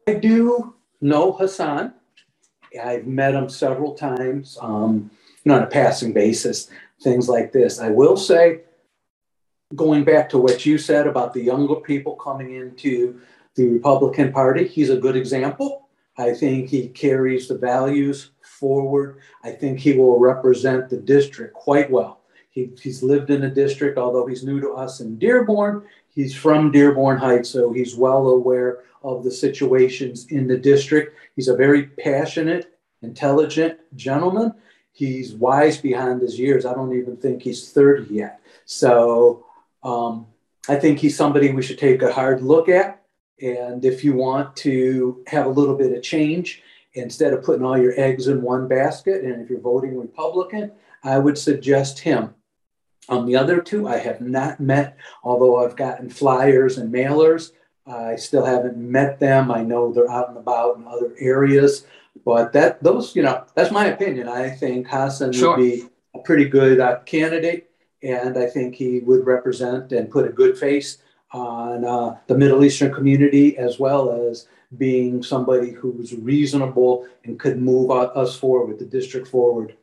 [0.08, 1.94] I do know Hassan.
[2.84, 5.12] I've met him several times, um,
[5.48, 6.70] on a passing basis,
[7.02, 7.80] things like this.
[7.80, 8.62] I will say,
[9.76, 13.22] going back to what you said about the younger people coming into
[13.60, 15.90] the Republican Party, he's a good example.
[16.18, 19.20] I think he carries the values forward.
[19.44, 22.22] I think he will represent the district quite well.
[22.50, 25.84] He, he's lived in the district, although he's new to us in Dearborn.
[26.08, 31.18] He's from Dearborn Heights, so he's well aware of the situations in the district.
[31.36, 34.54] He's a very passionate, intelligent gentleman.
[34.94, 36.66] He's wise behind his years.
[36.66, 38.40] I don't even think he's 30 yet.
[38.66, 39.46] So
[39.84, 40.28] um,
[40.70, 42.99] I think he's somebody we should take a hard look at.
[43.42, 46.62] And if you want to have a little bit of change,
[46.94, 50.72] instead of putting all your eggs in one basket, and if you're voting Republican,
[51.04, 52.34] I would suggest him.
[53.08, 57.52] On the other two, I have not met, although I've gotten flyers and mailers.
[57.88, 59.52] I still haven't met them.
[59.52, 61.88] I know they're out and about in other areas,
[62.24, 64.28] but that those, you know, that's my opinion.
[64.28, 65.58] I think Hassan sure.
[65.58, 67.72] would be a pretty good uh, candidate,
[68.04, 71.00] and I think he would represent and put a good face
[71.32, 77.60] on uh, the Middle Eastern community as well as being somebody who's reasonable and could
[77.60, 79.76] move us forward, with the district forward.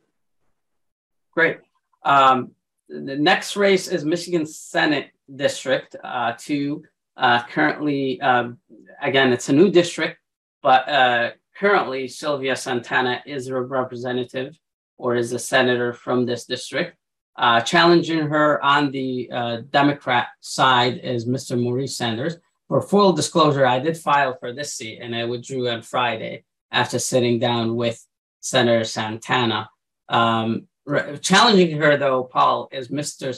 [1.31, 1.59] Great.
[2.03, 2.51] Um,
[2.89, 6.83] the next race is Michigan Senate District uh, 2.
[7.17, 8.59] Uh, currently, um,
[9.01, 10.19] again, it's a new district,
[10.61, 14.57] but uh, currently Sylvia Santana is a representative
[14.97, 16.97] or is a senator from this district.
[17.37, 21.61] Uh, challenging her on the uh, Democrat side is Mr.
[21.61, 22.37] Maurice Sanders.
[22.67, 26.99] For full disclosure, I did file for this seat and I withdrew on Friday after
[26.99, 28.03] sitting down with
[28.39, 29.69] Senator Santana.
[30.09, 33.37] Um, re- challenging her, though, Paul, is Mr.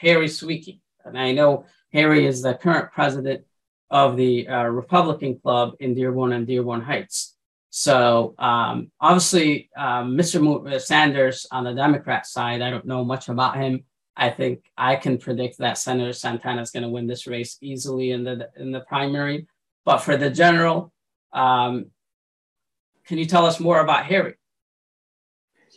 [0.00, 0.80] Harry Sweeney.
[1.04, 3.44] And I know Harry is the current president
[3.90, 7.29] of the uh, Republican Club in Dearborn and Dearborn Heights.
[7.70, 10.66] So um, obviously, um, Mr.
[10.66, 13.84] Uh, Sanders on the Democrat side, I don't know much about him.
[14.16, 18.10] I think I can predict that Senator Santana is going to win this race easily
[18.10, 19.46] in the in the primary.
[19.84, 20.92] But for the general,
[21.32, 21.86] um,
[23.06, 24.34] can you tell us more about Harry?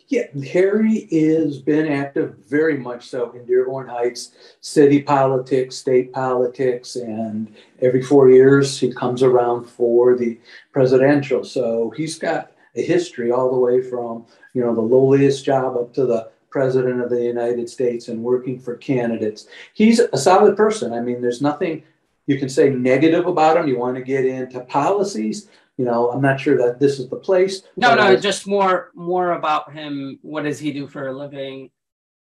[0.08, 6.96] Yeah, Harry has been active very much so in Dearborn Heights, city politics, state politics,
[6.96, 10.38] and every four years he comes around for the
[10.72, 11.42] presidential.
[11.42, 15.94] So he's got a history all the way from you know the lowliest job up
[15.94, 19.48] to the president of the United States and working for candidates.
[19.72, 20.92] He's a solid person.
[20.92, 21.82] I mean, there's nothing
[22.26, 23.68] you can say negative about him.
[23.68, 27.16] You want to get into policies, you know, I'm not sure that this is the
[27.16, 27.62] place.
[27.76, 30.18] No, no, just more more about him.
[30.22, 31.70] What does he do for a living?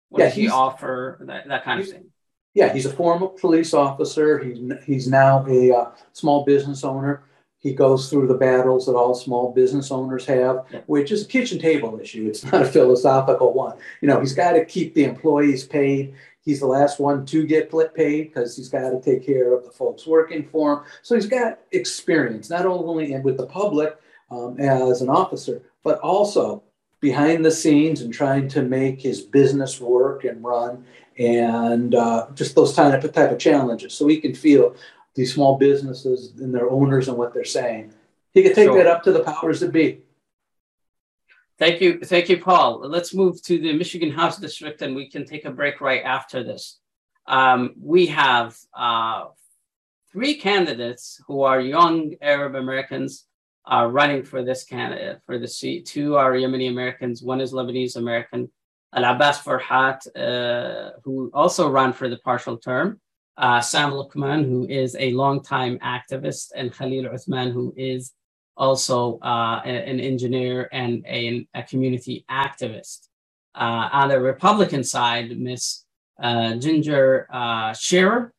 [0.10, 1.20] What yeah, does he offer?
[1.22, 2.06] That, that kind of thing.
[2.54, 4.40] Yeah, he's a former police officer.
[4.40, 7.24] He's he's now a uh, small business owner.
[7.62, 10.80] He goes through the battles that all small business owners have, yeah.
[10.86, 12.26] which is a kitchen table issue.
[12.28, 13.78] It's not a philosophical one.
[14.02, 16.14] You know, he's got to keep the employees paid.
[16.44, 19.72] He's the last one to get paid because he's got to take care of the
[19.72, 20.80] folks working for him.
[21.02, 23.98] So he's got experience, not only with the public
[24.32, 26.64] um, as an officer, but also
[27.02, 30.86] behind the scenes and trying to make his business work and run
[31.18, 33.94] and uh, just those type of, type of challenges.
[33.94, 34.76] So he can feel
[35.16, 37.94] these small businesses and their owners and what they're saying.
[38.34, 38.78] He can take sure.
[38.78, 40.00] that up to the powers that be.
[41.60, 42.00] Thank you.
[42.00, 42.80] Thank you, Paul.
[42.88, 46.42] Let's move to the Michigan House District and we can take a break right after
[46.42, 46.80] this.
[47.28, 49.26] Um, we have uh,
[50.12, 53.26] three candidates who are young Arab Americans
[53.70, 55.86] uh, running for this candidate for the seat.
[55.86, 58.50] Two are Yemeni Americans, one is Lebanese American.
[58.96, 63.00] Alabas Farhat, uh, who also ran for the partial term,
[63.38, 68.14] uh, Sam Luqman, who is a longtime activist, and Khalil Uthman, who is
[68.60, 73.08] also uh, an engineer and a, a community activist.
[73.56, 75.86] Uh, on the Republican side, Miss
[76.22, 78.34] uh, Ginger uh, Scherer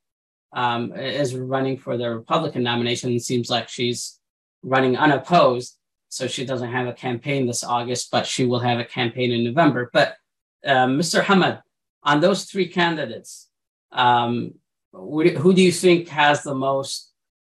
[0.52, 3.12] um, is running for the Republican nomination.
[3.12, 4.20] It seems like she's
[4.62, 5.76] running unopposed,
[6.10, 9.42] so she doesn't have a campaign this August, but she will have a campaign in
[9.42, 9.90] November.
[9.92, 10.16] But
[10.64, 11.22] uh, Mr.
[11.22, 11.62] Hamad,
[12.02, 13.48] on those three candidates,
[13.92, 14.54] um,
[14.92, 17.09] who do you think has the most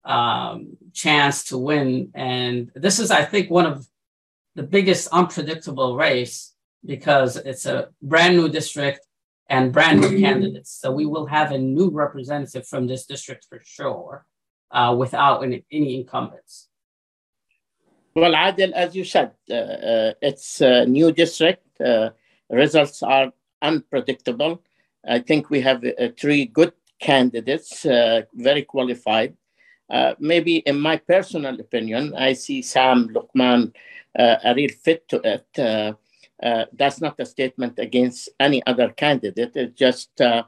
[0.05, 2.11] um, chance to win.
[2.13, 3.87] And this is, I think, one of
[4.55, 6.53] the biggest unpredictable race
[6.85, 9.05] because it's a brand new district
[9.49, 10.71] and brand new candidates.
[10.71, 14.25] So we will have a new representative from this district for sure,
[14.71, 16.69] uh, without any, any, incumbents.
[18.15, 21.81] Well, Adil, as you said, uh, uh, it's a new district.
[21.81, 22.11] Uh,
[22.49, 24.61] results are unpredictable.
[25.07, 29.35] I think we have uh, three good candidates, uh, very qualified.
[29.89, 33.73] Uh, maybe in my personal opinion, I see Sam Luqman
[34.17, 35.47] uh, a real fit to it.
[35.57, 35.93] Uh,
[36.43, 39.51] uh, that's not a statement against any other candidate.
[39.55, 40.43] It's just uh,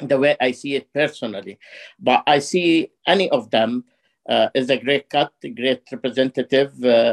[0.00, 1.58] the way I see it personally.
[1.98, 3.84] But I see any of them
[4.28, 6.72] as a great cut, a great representative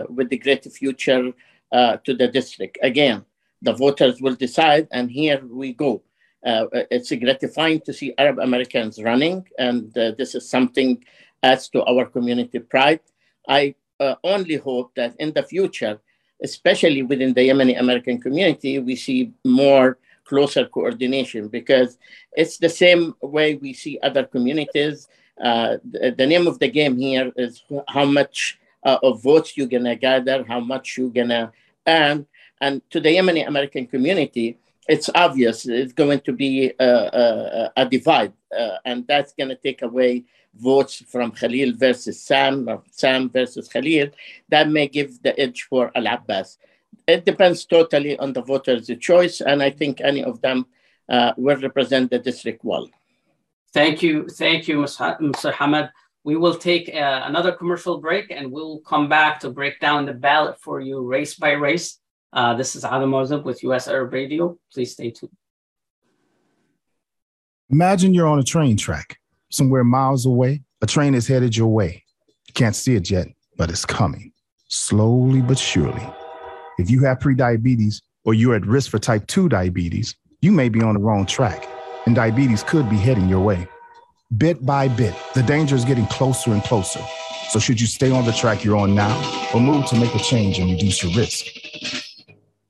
[0.09, 1.31] with a great future
[1.71, 2.79] to the district.
[2.81, 3.23] Again,
[3.61, 6.03] the voters will decide, and here we go.
[6.45, 11.01] Uh, it's gratifying to see Arab Americans running, and uh, this is something
[11.43, 13.01] adds to our community pride.
[13.47, 15.99] I uh, only hope that in the future,
[16.41, 21.97] especially within the Yemeni American community, we see more closer coordination because
[22.33, 25.07] it's the same way we see other communities.
[25.41, 29.67] Uh, the, the, name of the game here is how much uh, of votes you're
[29.67, 31.51] gonna gather, how much you're gonna
[31.85, 32.25] earn.
[32.61, 37.85] And to the Yemeni American community, it's obvious it's going to be a, a, a
[37.85, 40.25] divide, uh, and that's going to take away
[40.55, 44.09] votes from Khalil versus Sam, or Sam versus Khalil.
[44.49, 46.57] That may give the edge for Alabas
[47.07, 50.65] it depends totally on the voters' choice, and I think any of them
[51.09, 52.89] uh, will represent the district well.
[53.73, 55.51] Thank you, thank you, Mr.
[55.51, 55.89] Hamad.
[56.23, 60.13] We will take uh, another commercial break, and we'll come back to break down the
[60.13, 61.99] ballot for you, race by race.
[62.31, 63.87] Uh, this is Adam Mozab with U.S.
[63.87, 64.57] Arab Radio.
[64.71, 65.35] Please stay tuned.
[67.69, 69.17] Imagine you're on a train track
[69.53, 70.61] somewhere miles away.
[70.81, 72.03] A train is headed your way.
[72.47, 73.27] You can't see it yet,
[73.57, 74.33] but it's coming,
[74.67, 76.05] slowly but surely
[76.77, 80.81] if you have prediabetes or you're at risk for type 2 diabetes, you may be
[80.81, 81.67] on the wrong track,
[82.05, 83.67] and diabetes could be heading your way.
[84.37, 86.99] Bit by bit, the danger is getting closer and closer.
[87.49, 89.15] So, should you stay on the track you're on now
[89.53, 91.45] or move to make a change and reduce your risk?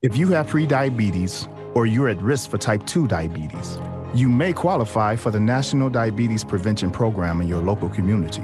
[0.02, 3.78] If you have prediabetes or you're at risk for type 2 diabetes,
[4.14, 8.42] you may qualify for the National Diabetes Prevention Program in your local community.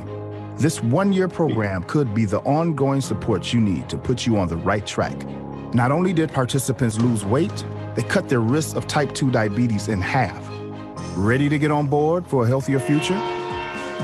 [0.56, 4.48] This one year program could be the ongoing support you need to put you on
[4.48, 5.16] the right track
[5.72, 7.64] not only did participants lose weight,
[7.94, 10.44] they cut their risk of type 2 diabetes in half.
[11.16, 13.16] Ready to get on board for a healthier future?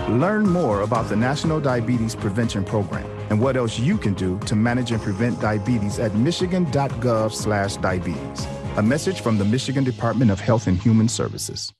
[0.08, 4.54] Learn more about the National Diabetes Prevention Program and what else you can do to
[4.54, 8.46] manage and prevent diabetes at michigan.gov/diabetes.
[8.76, 11.72] A message from the Michigan Department of Health and Human Services.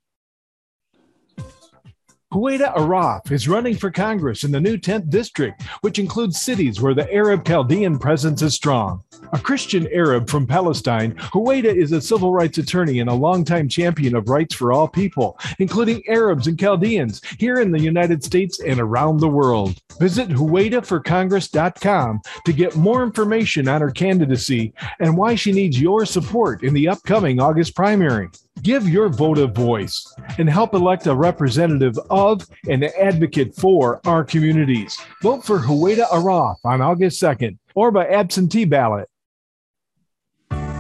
[2.37, 6.93] Huwaida Arraf is running for Congress in the new 10th district, which includes cities where
[6.93, 9.03] the Arab Chaldean presence is strong.
[9.33, 14.15] A Christian Arab from Palestine, Huwaida is a civil rights attorney and a longtime champion
[14.15, 18.81] of rights for all people, including Arabs and Chaldeans, here in the United States and
[18.81, 19.81] around the world.
[19.99, 26.63] Visit HuwaidaForCongress.com to get more information on her candidacy and why she needs your support
[26.63, 28.29] in the upcoming August primary.
[28.63, 34.25] Give your vote a voice and help elect a representative of and advocate for our
[34.25, 34.99] communities.
[35.23, 39.09] Vote for Huwaida Arraf on August 2nd or by absentee ballot.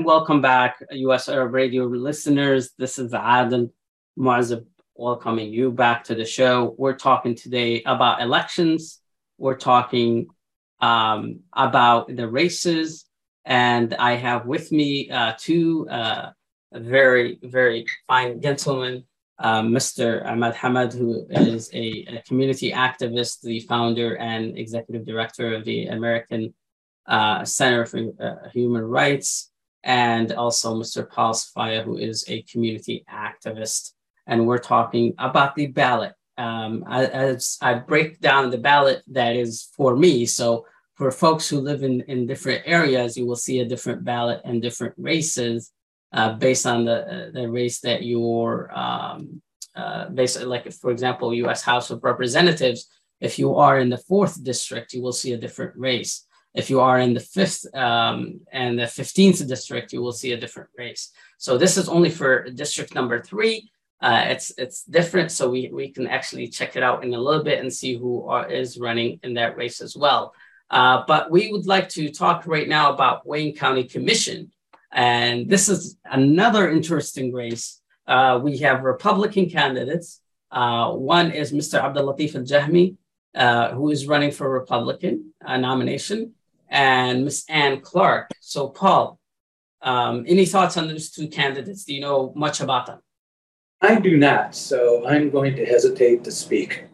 [0.00, 2.70] Welcome back, US Arab Radio listeners.
[2.78, 3.70] This is Adel
[4.18, 6.74] Muazzab welcoming you back to the show.
[6.76, 9.00] We're talking today about elections.
[9.38, 10.28] We're talking
[10.80, 13.04] um, about the races.
[13.44, 16.30] And I have with me uh, two uh,
[16.72, 19.04] very, very fine gentlemen.
[19.38, 20.24] Uh, Mr.
[20.26, 25.86] Imad Hamad, who is a, a, community activist, the founder and executive director of the
[25.86, 26.54] American
[27.06, 29.51] uh, Center for uh, Human Rights,
[29.84, 31.08] and also Mr.
[31.08, 33.92] Paul Safaya, who is a community activist.
[34.26, 36.14] And we're talking about the ballot.
[36.38, 40.24] Um, as I break down the ballot that is for me.
[40.26, 44.40] So for folks who live in, in different areas, you will see a different ballot
[44.44, 45.72] and different races
[46.12, 49.42] uh, based on the, uh, the race that you're, um,
[49.74, 52.88] uh, based like, for example, US House of Representatives,
[53.20, 56.26] If you are in the fourth district, you will see a different race.
[56.54, 60.40] If you are in the fifth um, and the 15th district, you will see a
[60.40, 61.10] different race.
[61.38, 63.70] So this is only for district number three.
[64.00, 67.44] Uh, it's it's different, so we, we can actually check it out in a little
[67.44, 70.34] bit and see who are, is running in that race as well.
[70.70, 74.50] Uh, but we would like to talk right now about Wayne County Commission.
[74.90, 77.80] And this is another interesting race.
[78.06, 80.20] Uh, we have Republican candidates.
[80.50, 81.82] Uh, one is Mr.
[81.82, 82.96] Abdul Latif Al Jahmi,
[83.34, 86.34] uh, who is running for Republican uh, nomination,
[86.72, 88.30] and Miss Ann Clark.
[88.40, 89.20] So, Paul,
[89.82, 91.84] um, any thoughts on those two candidates?
[91.84, 93.00] Do you know much about them?
[93.80, 96.84] I do not, so I'm going to hesitate to speak.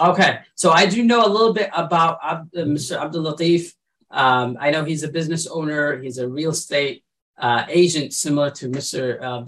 [0.00, 3.00] Okay, so I do know a little bit about uh, Mr.
[3.00, 3.72] Abdul Latif.
[4.10, 7.04] Um, I know he's a business owner, he's a real estate
[7.38, 9.20] uh, agent similar to Mr.
[9.22, 9.44] Uh,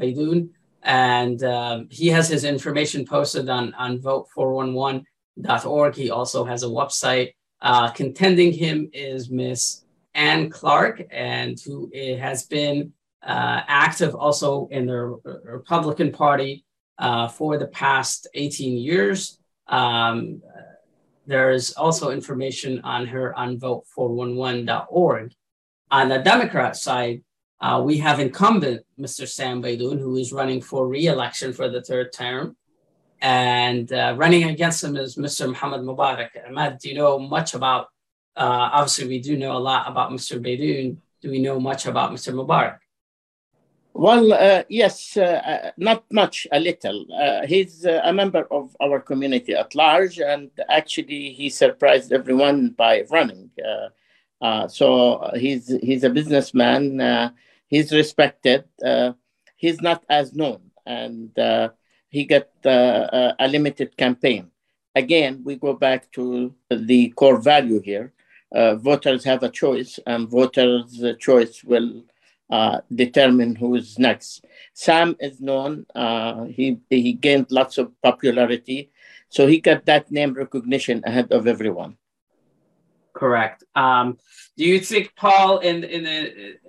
[0.83, 5.95] and um, he has his information posted on, on vote411.org.
[5.95, 7.33] He also has a website.
[7.65, 9.85] Uh, contending him is Miss
[10.15, 12.93] Ann Clark, and who has been
[13.27, 16.62] uh, active also in the Republican Party
[16.99, 19.39] uh, for the past 18 years.
[19.67, 20.43] Um,
[21.27, 25.33] there is also information on her on vote411.org.
[25.91, 27.23] On the Democrat side,
[27.62, 29.27] uh, we have incumbent Mr.
[29.27, 32.59] Sam Baydoun, who is running for re-election for the third term.
[33.25, 35.49] And uh, running against him is Mr.
[35.49, 36.29] Muhammad Mubarak.
[36.47, 37.87] Imad, do you know much about,
[38.37, 40.39] uh, obviously we do know a lot about Mr.
[40.39, 40.99] Baydoun.
[41.22, 42.35] Do we know much about Mr.
[42.35, 42.81] Mubarak?
[43.95, 47.07] Well, uh, yes, uh, uh, not much, a little.
[47.18, 52.70] Uh, he's uh, a member of our community at large, and actually, he surprised everyone
[52.77, 53.51] by running.
[54.43, 57.33] Uh, so he's he's a businessman.
[57.68, 58.64] he's respected.
[59.57, 61.31] he's not as known, and
[62.15, 64.45] he got a limited campaign.
[64.95, 68.07] Again, we go back to the core value here.
[68.91, 71.91] voters have a choice, and voters' choice will
[72.51, 74.45] uh, determine who's next.
[74.75, 75.87] Sam is known.
[75.95, 78.91] Uh, he he gained lots of popularity,
[79.29, 81.97] so he got that name recognition ahead of everyone.
[83.12, 83.65] Correct.
[83.75, 84.19] Um,
[84.57, 86.21] do you think Paul in in the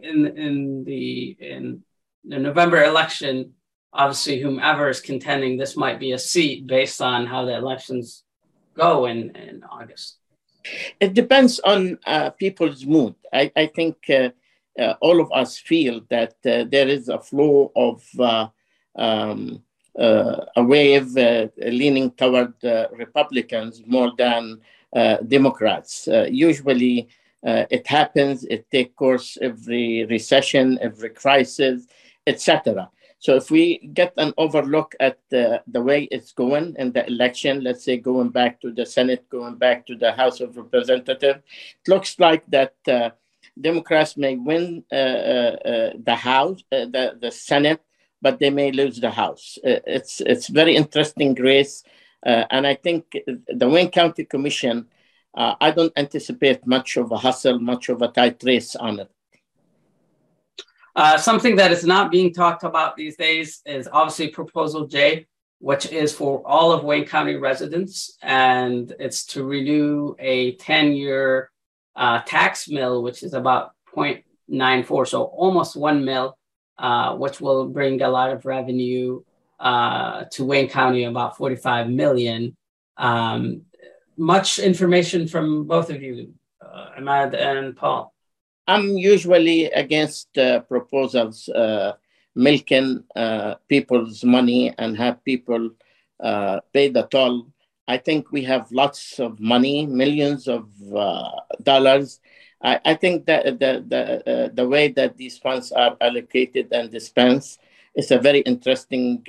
[0.01, 0.55] in in
[0.89, 1.83] the in
[2.23, 3.53] the November election,
[3.93, 8.23] obviously whomever is contending, this might be a seat based on how the elections
[8.75, 10.17] go in in August?
[10.99, 13.15] It depends on uh, people's mood.
[13.33, 13.97] I I think.
[14.09, 14.29] Uh,
[14.77, 18.47] uh, all of us feel that uh, there is a flow of uh,
[18.95, 19.63] um,
[19.97, 21.15] uh, a wave
[21.57, 22.53] leaning toward
[22.91, 24.59] Republicans more than
[25.27, 26.09] Democrats.
[26.29, 27.07] usually,
[27.43, 28.43] it happens.
[28.45, 31.87] It takes course every recession, every crisis,
[32.27, 32.89] etc.
[33.25, 37.63] So if we get an overlook at the, the way it's going in the election,
[37.63, 41.87] let's say going back to the Senate, going back to the House of Representatives, it
[41.87, 43.09] looks like that uh,
[43.59, 47.81] Democrats may win uh, uh, uh, the House, the, the Senate,
[48.21, 49.57] but they may lose the House.
[49.63, 51.83] it's, it's very interesting race.
[52.21, 54.85] and I think the Wayne County Commission,
[55.33, 59.14] I don't anticipate much of a hustle, much of a tight race on it.
[60.95, 65.27] Uh, something that is not being talked about these days is obviously Proposal J,
[65.59, 71.51] which is for all of Wayne County residents, and it's to renew a 10 year
[71.97, 76.37] uh, tax mill, which is about 0.94, so almost one mill,
[76.77, 79.21] uh, which will bring a lot of revenue
[79.59, 82.55] uh, to Wayne County, about 45 million.
[82.95, 83.63] Um,
[84.17, 88.14] much information from both of you, uh, Imad and Paul.
[88.67, 91.93] I'm usually against uh, proposals uh,
[92.35, 95.69] milking uh, people's money and have people
[96.19, 97.47] uh, pay the toll
[97.87, 101.29] I think we have lots of money, millions of uh,
[101.61, 102.19] dollars.
[102.61, 106.89] I, I, think that the, the, uh, the way that these funds are allocated and
[106.89, 107.59] dispensed
[107.95, 109.23] is a very interesting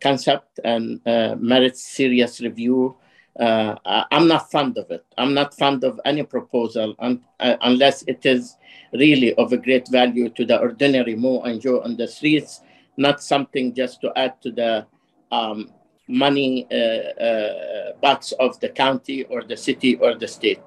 [0.00, 2.96] concept and merits serious review.
[3.38, 3.76] Uh,
[4.10, 5.04] I'm not fond of it.
[5.16, 8.56] I'm not fond of any proposal un- unless it is
[8.92, 12.60] really of a great value to the ordinary Mo and Joe on the streets,
[12.96, 14.86] not something just to add to the
[15.30, 15.72] um,
[16.08, 20.60] money uh, uh, box of the county or the city or the state.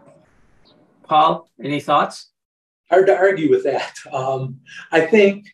[1.03, 2.32] Paul, any thoughts?
[2.89, 3.95] Hard to argue with that.
[4.14, 4.59] Um,
[4.91, 5.47] I think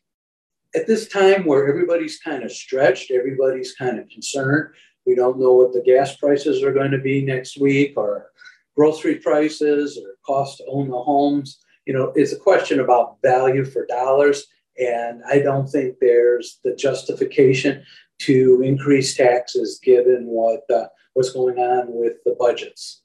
[0.76, 4.76] at this time where everybody's kind of stretched, everybody's kind of concerned.
[5.06, 8.28] We don't know what the gas prices are going to be next week or
[8.76, 11.60] grocery prices or cost to own the homes.
[11.86, 14.46] You know, it's a question about value for dollars.
[14.78, 17.84] And I don't think there's the justification
[18.20, 23.02] to increase taxes given what uh, what's going on with the budgets.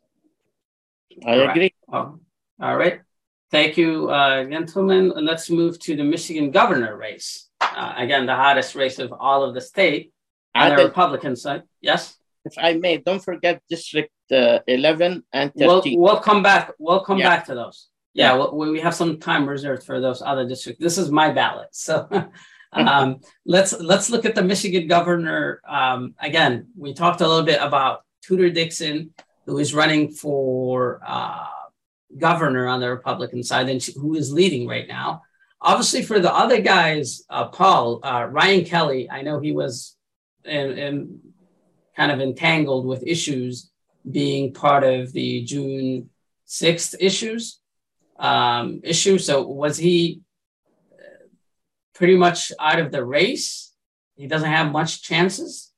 [1.26, 1.74] I agree.
[1.88, 2.20] All
[2.60, 3.00] right.
[3.50, 5.12] Thank you, uh, gentlemen.
[5.16, 7.48] Let's move to the Michigan governor race.
[7.60, 10.12] Uh, again, the hottest race of all of the state
[10.54, 11.62] on the Republican side.
[11.80, 12.16] Yes.
[12.44, 15.98] if I may, don't forget District uh, 11 and 13.
[15.98, 16.72] We'll, we'll come back.
[16.78, 17.28] We'll come Yeah.
[17.30, 17.88] back to those.
[18.14, 20.80] Yeah, we we have some time reserved for those other districts.
[20.80, 22.06] This is my ballot, so
[22.72, 25.60] um, let's let's look at the Michigan governor.
[25.66, 29.10] Um, again, we talked a little bit about Tudor Dixon,
[29.46, 31.46] who is running for uh,
[32.16, 35.22] governor on the Republican side, and who is leading right now.
[35.60, 39.96] Obviously, for the other guys, uh, Paul uh, Ryan Kelly, I know he was
[40.44, 41.20] in, in
[41.96, 43.70] kind of entangled with issues
[44.10, 46.10] being part of the June
[46.46, 47.60] 6th issues
[48.18, 49.18] um, issue.
[49.18, 50.20] So was he
[50.92, 51.26] uh,
[51.94, 53.72] pretty much out of the race?
[54.16, 55.72] He doesn't have much chances.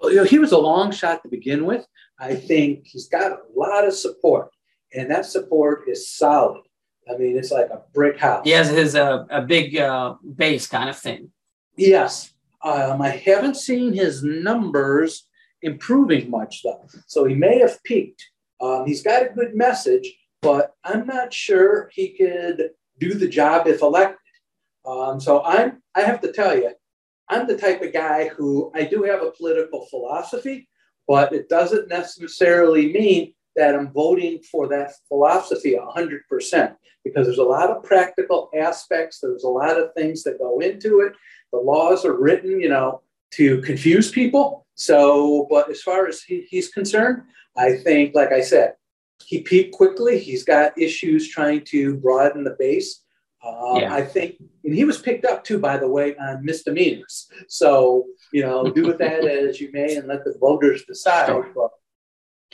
[0.00, 1.86] Well, you know, he was a long shot to begin with.
[2.18, 4.50] I think he's got a lot of support,
[4.92, 6.62] and that support is solid.
[7.08, 8.42] I mean, it's like a brick house.
[8.44, 11.30] He has his uh, a big uh, base kind of thing.
[11.76, 12.32] Yes.
[12.66, 15.28] Um, I haven't seen his numbers
[15.62, 16.84] improving much, though.
[17.06, 18.24] So he may have peaked.
[18.60, 20.12] Um, he's got a good message,
[20.42, 24.18] but I'm not sure he could do the job if elected.
[24.84, 26.72] Um, so I'm, I have to tell you,
[27.28, 30.68] I'm the type of guy who I do have a political philosophy,
[31.06, 37.42] but it doesn't necessarily mean that I'm voting for that philosophy 100% because there's a
[37.44, 39.20] lot of practical aspects.
[39.20, 41.12] There's a lot of things that go into it.
[41.52, 43.02] The laws are written, you know,
[43.32, 44.66] to confuse people.
[44.74, 47.22] So, but as far as he, he's concerned,
[47.56, 48.74] I think, like I said,
[49.24, 50.18] he peaked quickly.
[50.18, 53.02] He's got issues trying to broaden the base.
[53.46, 53.94] Um, Yeah.
[53.94, 57.28] I think, and he was picked up too, by the way, on misdemeanors.
[57.48, 61.28] So, you know, do with that as you may and let the voters decide.
[61.28, 61.50] Sure.
[61.54, 61.70] But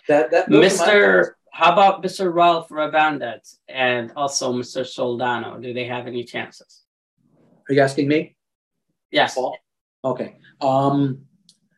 [0.08, 0.90] that, that, those are my thoughts.
[0.90, 1.30] Mr.
[1.52, 2.32] How about Mr.
[2.32, 4.82] Ralph Rebandt and also Mr.
[4.82, 5.62] Soldano?
[5.62, 6.82] Do they have any chances?
[7.68, 8.36] Are you asking me?
[9.10, 9.34] Yes.
[9.34, 9.56] Paul?
[10.02, 10.36] Okay.
[10.62, 11.26] Um,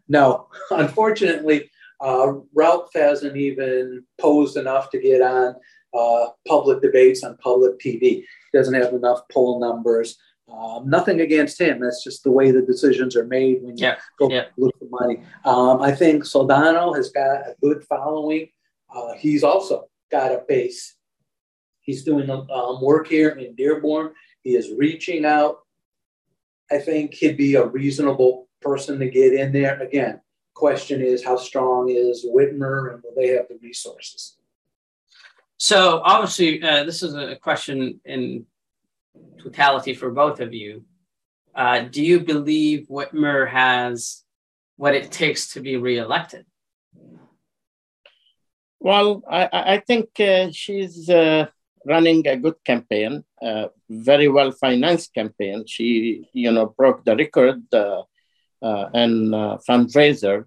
[0.08, 1.70] no, unfortunately,
[2.00, 5.56] uh, Ralph hasn't even posed enough to get on
[5.92, 8.00] uh, public debates on public TV.
[8.00, 10.16] He doesn't have enough poll numbers.
[10.52, 11.80] Um, nothing against him.
[11.80, 13.96] That's just the way the decisions are made when you Yeah.
[14.18, 14.46] go yeah.
[14.56, 15.22] look for money.
[15.44, 18.50] Um, I think Soldano has got a good following.
[18.94, 20.96] Uh, he's also got a base.
[21.80, 24.12] He's doing um, work here in Dearborn.
[24.42, 25.60] He is reaching out.
[26.70, 29.80] I think he'd be a reasonable person to get in there.
[29.80, 30.20] Again,
[30.54, 34.36] question is how strong is Whitmer and will they have the resources?
[35.56, 38.46] So obviously, uh, this is a question in
[39.42, 40.84] totality for both of you.
[41.54, 44.22] Uh, do you believe Whitmer has
[44.76, 46.46] what it takes to be reelected?
[48.80, 51.46] Well, I, I think uh, she's uh,
[51.86, 55.64] running a good campaign, uh, very well financed campaign.
[55.66, 58.02] She, you know, broke the record uh,
[58.60, 60.44] uh, in uh, fundraiser.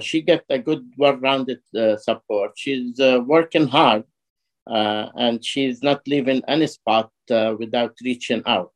[0.00, 1.60] She got a good, well-rounded
[1.98, 2.52] support.
[2.56, 4.04] She's working hard,
[4.66, 8.72] uh, and she's not leaving any spot uh, without reaching out.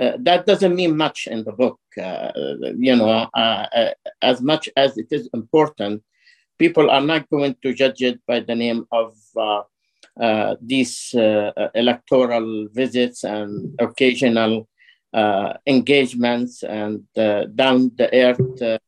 [0.00, 2.30] Uh, that doesn't mean much in the book, uh,
[2.76, 3.90] you know, uh,
[4.22, 6.02] as much as it is important
[6.58, 9.16] people are not going to judge it by the name of
[10.60, 11.14] these
[11.74, 14.68] electoral visits and occasional
[15.66, 17.02] engagements and
[17.56, 18.80] down the earth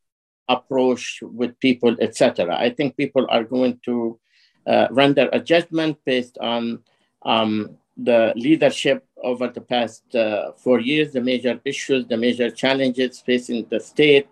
[0.48, 2.54] approach with people, etc.
[2.54, 4.20] I think people are going to
[4.66, 6.80] uh, render a judgment based on
[7.22, 13.20] um, the leadership over the past uh, four years, the major issues, the major challenges
[13.20, 14.28] facing the state,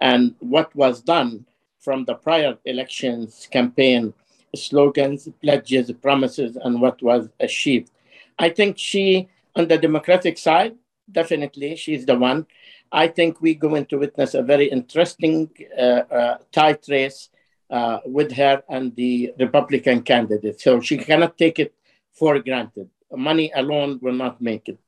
[0.00, 1.44] and what was done
[1.80, 4.12] from the prior elections campaign
[4.54, 7.90] slogans, pledges, promises, and what was achieved.
[8.38, 10.76] I think she, on the Democratic side,
[11.10, 12.46] definitely she's the one.
[12.90, 17.28] I think we're going to witness a very interesting uh, uh, tight race
[17.70, 20.60] uh, with her and the Republican candidate.
[20.60, 21.74] So she cannot take it
[22.12, 22.88] for granted.
[23.12, 24.78] Money alone will not make it.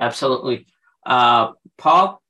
[0.00, 0.66] Absolutely.
[1.04, 2.22] Uh, Paul,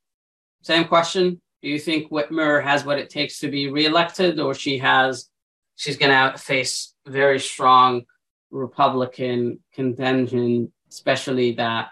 [0.62, 1.40] same question.
[1.62, 5.30] Do you think Whitmer has what it takes to be reelected, or she has
[5.76, 8.02] she's going to face very strong
[8.50, 11.88] Republican contention, especially that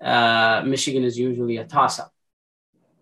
[0.00, 2.12] uh, Michigan is usually a toss-up?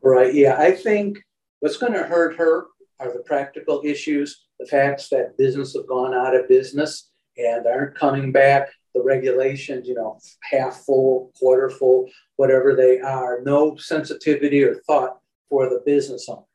[0.02, 0.32] Right.
[0.32, 0.56] Yeah.
[0.58, 1.18] I think
[1.60, 2.66] what's going to hurt her
[3.00, 7.98] are the practical issues, the facts that business have gone out of business and aren't
[7.98, 10.18] coming back, the regulations, you know,
[10.50, 15.18] half full, quarter full, whatever they are, no sensitivity or thought
[15.50, 16.46] for the business owners.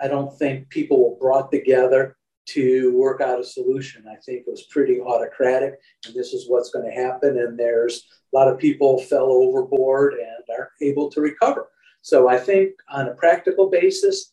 [0.00, 4.04] I don't think people were brought together to work out a solution.
[4.08, 5.74] I think it was pretty autocratic,
[6.06, 7.38] and this is what's going to happen.
[7.38, 11.68] And there's a lot of people fell overboard and are able to recover.
[12.02, 14.32] So I think on a practical basis,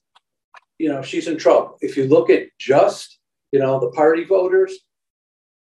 [0.80, 1.77] you know, she's in trouble.
[1.82, 3.19] If you look at just,
[3.51, 4.73] you know, the party voters,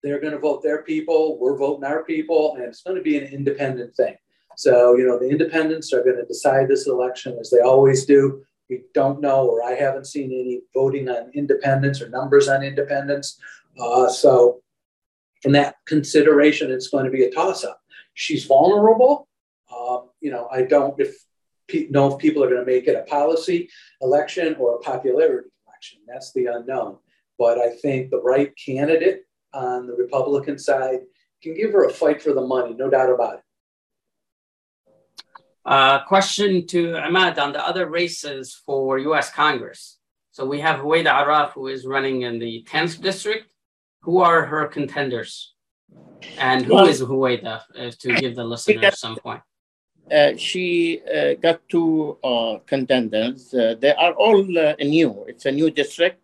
[0.02, 3.18] they're going to vote their people, we're voting our people, and it's going to be
[3.18, 4.16] an independent thing.
[4.58, 8.44] So, you know, the independents are going to decide this election as they always do.
[8.70, 13.40] We don't know, or I haven't seen any voting on independents or numbers on independents.
[13.80, 14.62] Uh, so,
[15.42, 17.82] from that consideration, it's going to be a toss up.
[18.14, 19.28] She's vulnerable.
[19.70, 21.16] Uh, you know, I don't if,
[21.90, 23.70] know if people are going to make it a policy
[24.02, 26.00] election or a popularity election.
[26.08, 26.98] That's the unknown.
[27.38, 31.00] But I think the right candidate on the Republican side
[31.42, 33.42] can give her a fight for the money, no doubt about it.
[35.66, 39.98] Uh, question to Imad on the other races for US Congress.
[40.32, 43.52] So we have Huwaida Arraf, who is running in the 10th district.
[44.02, 45.54] Who are her contenders?
[46.38, 49.42] And who well, is Huwaida, uh, to give the listeners some point?
[50.12, 53.52] Uh, she uh, got two uh, contenders.
[53.52, 55.26] They are all new.
[55.28, 56.20] It's a new district.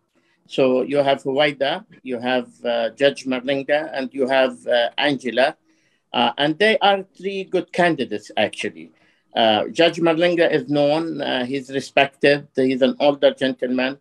[0.46, 2.48] So you have Huwaida, you have
[2.96, 4.58] Judge Marlinga, and you have
[4.98, 5.56] Angela.
[6.12, 8.92] and they are three good candidates, actually.
[9.34, 13.98] Uh, Judge Marlinga is known, uh, he's respected, he's an older gentleman.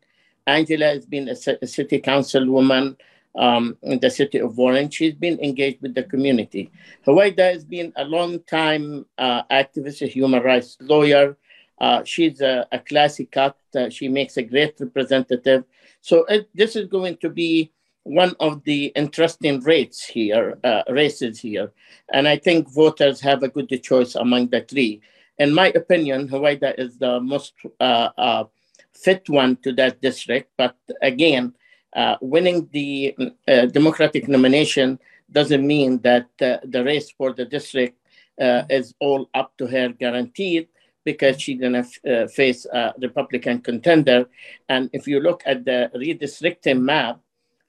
[0.48, 2.98] Angela has been a, a city councilwoman
[3.36, 4.90] um, in the city of Warren.
[4.90, 6.72] She's been engaged with the community.
[7.06, 11.38] Huwaida has been a long time uh, activist, a human rights lawyer.
[11.80, 13.56] Uh, she's a, a classy cut.
[13.76, 15.64] Uh, she makes a great representative.
[16.02, 17.72] So it, this is going to be
[18.04, 21.72] one of the interesting rates here, uh, races here.
[22.12, 25.02] And I think voters have a good choice among the three
[25.40, 28.44] in my opinion, Huwaida is the most uh, uh,
[28.94, 30.52] fit one to that district.
[30.58, 31.54] But again,
[31.96, 33.16] uh, winning the
[33.48, 35.00] uh, Democratic nomination
[35.32, 37.98] doesn't mean that uh, the race for the district
[38.42, 40.68] uh, is all up to her guaranteed
[41.04, 44.26] because she's going to face a Republican contender.
[44.68, 47.20] And if you look at the redistricting map,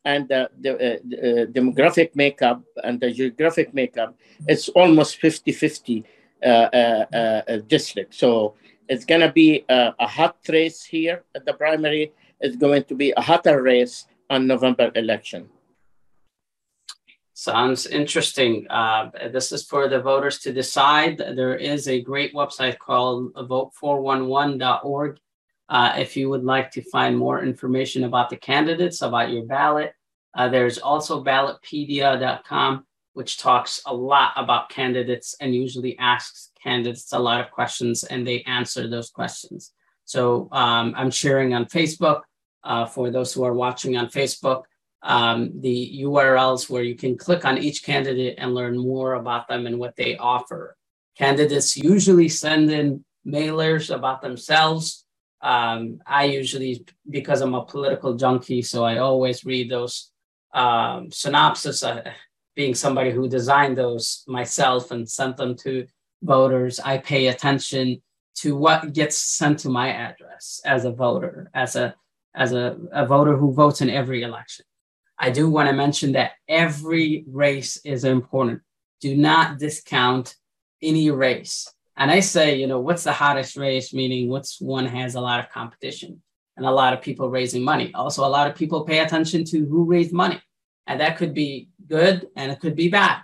[0.04, 4.16] and the, the, the demographic makeup and the geographic makeup,
[4.46, 6.04] it's almost 50 50
[6.42, 8.14] uh, uh, uh, district.
[8.14, 8.54] So
[8.88, 12.12] it's going to be a, a, hot race here at the primary.
[12.41, 15.49] It's going to be a hotter race on November election.
[17.34, 18.66] Sounds interesting.
[18.68, 21.18] Uh, this is for the voters to decide.
[21.18, 25.18] There is a great website called vote411.org.
[25.68, 29.95] Uh, if you would like to find more information about the candidates, about your ballot,
[30.36, 37.18] uh, there's also ballotpedia.com which talks a lot about candidates and usually asks candidates a
[37.18, 39.72] lot of questions and they answer those questions.
[40.05, 42.22] So um, I'm sharing on Facebook
[42.64, 44.64] uh, for those who are watching on Facebook
[45.02, 49.66] um, the URLs where you can click on each candidate and learn more about them
[49.66, 50.76] and what they offer.
[51.16, 55.04] Candidates usually send in mailers about themselves.
[55.42, 60.11] Um, I usually, because I'm a political junkie, so I always read those
[60.52, 61.82] um, synopsis.
[61.82, 62.11] Uh,
[62.56, 65.86] being somebody who designed those myself and sent them to
[66.22, 68.02] voters, I pay attention
[68.36, 71.94] to what gets sent to my address as a voter, as a
[72.34, 74.64] as a, a voter who votes in every election.
[75.18, 78.62] I do want to mention that every race is important.
[79.00, 80.34] Do not discount
[80.82, 81.68] any race.
[81.96, 83.92] And I say, you know, what's the hottest race?
[83.92, 86.22] Meaning, what's one has a lot of competition
[86.56, 87.92] and a lot of people raising money.
[87.94, 90.40] Also, a lot of people pay attention to who raised money,
[90.86, 93.20] and that could be good and it could be bad.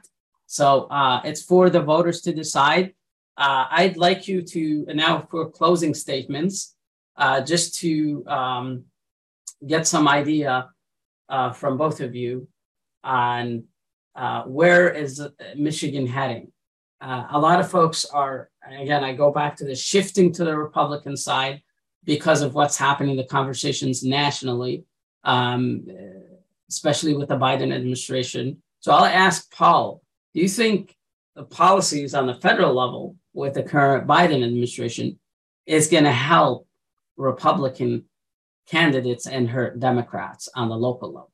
[0.46, 2.94] So uh, it's for the voters to decide.
[3.36, 6.74] Uh, I'd like you to now for closing statements,
[7.16, 8.84] uh, just to um,
[9.64, 10.68] get some idea
[11.28, 12.48] uh, from both of you
[13.04, 13.64] on
[14.14, 15.22] uh, where is
[15.54, 16.52] Michigan heading.
[17.00, 18.50] Uh, a lot of folks are,
[18.80, 21.62] again, I go back to the shifting to the Republican side
[22.04, 24.84] because of what's happening, the conversations nationally.
[25.24, 25.86] Um,
[26.68, 28.62] especially with the Biden administration.
[28.80, 30.02] So I'll ask Paul,
[30.34, 30.96] do you think
[31.34, 35.18] the policies on the federal level with the current Biden administration
[35.66, 36.66] is going to help
[37.16, 38.04] Republican
[38.66, 41.30] candidates and hurt Democrats on the local level?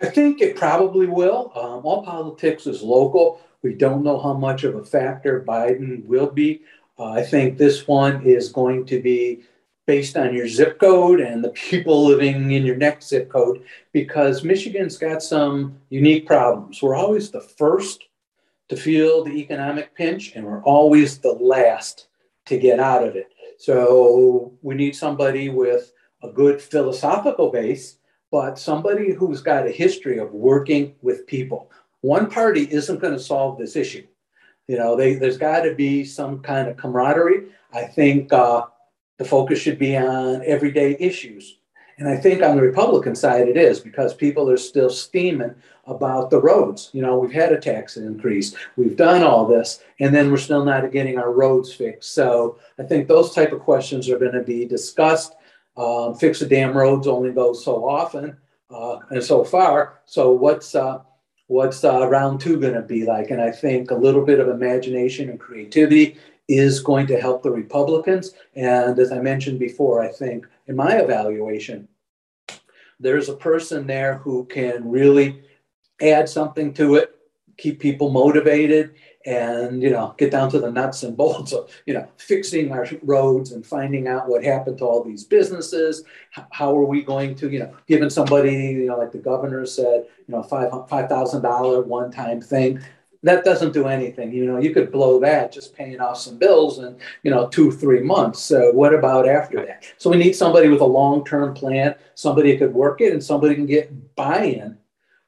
[0.00, 1.52] I think it probably will.
[1.54, 3.40] Um, all politics is local.
[3.62, 6.62] We don't know how much of a factor Biden will be.
[6.98, 9.42] Uh, I think this one is going to be
[9.86, 14.44] based on your zip code and the people living in your next zip code because
[14.44, 16.82] Michigan's got some unique problems.
[16.82, 18.04] We're always the first
[18.68, 22.08] to feel the economic pinch and we're always the last
[22.46, 23.31] to get out of it.
[23.62, 25.92] So we need somebody with
[26.24, 27.98] a good philosophical base,
[28.32, 31.70] but somebody who's got a history of working with people.
[32.00, 34.04] One party isn't going to solve this issue.
[34.66, 37.50] You know, they, there's got to be some kind of camaraderie.
[37.72, 38.62] I think uh,
[39.18, 41.58] the focus should be on everyday issues.
[42.02, 45.54] And I think on the Republican side, it is because people are still steaming
[45.86, 46.90] about the roads.
[46.92, 50.64] You know, we've had a tax increase, we've done all this, and then we're still
[50.64, 52.12] not getting our roads fixed.
[52.12, 55.36] So I think those type of questions are going to be discussed.
[55.76, 58.36] Um, fix the damn roads only goes so often
[58.68, 60.00] uh, and so far.
[60.04, 61.02] So what's uh,
[61.46, 63.30] what's uh, round two going to be like?
[63.30, 66.16] And I think a little bit of imagination and creativity
[66.48, 68.32] is going to help the Republicans.
[68.56, 71.88] And as I mentioned before, I think in my evaluation,
[73.02, 75.42] there's a person there who can really
[76.00, 77.14] add something to it,
[77.58, 78.94] keep people motivated,
[79.24, 82.86] and you know get down to the nuts and bolts of you know fixing our
[83.02, 86.04] roads and finding out what happened to all these businesses.
[86.50, 90.06] How are we going to you know giving somebody you know like the governor said
[90.26, 92.82] you know five five thousand dollar one time thing
[93.22, 96.78] that doesn't do anything you know you could blow that just paying off some bills
[96.78, 100.68] in you know two three months so what about after that so we need somebody
[100.68, 104.76] with a long-term plan somebody who could work it and somebody can get buy-in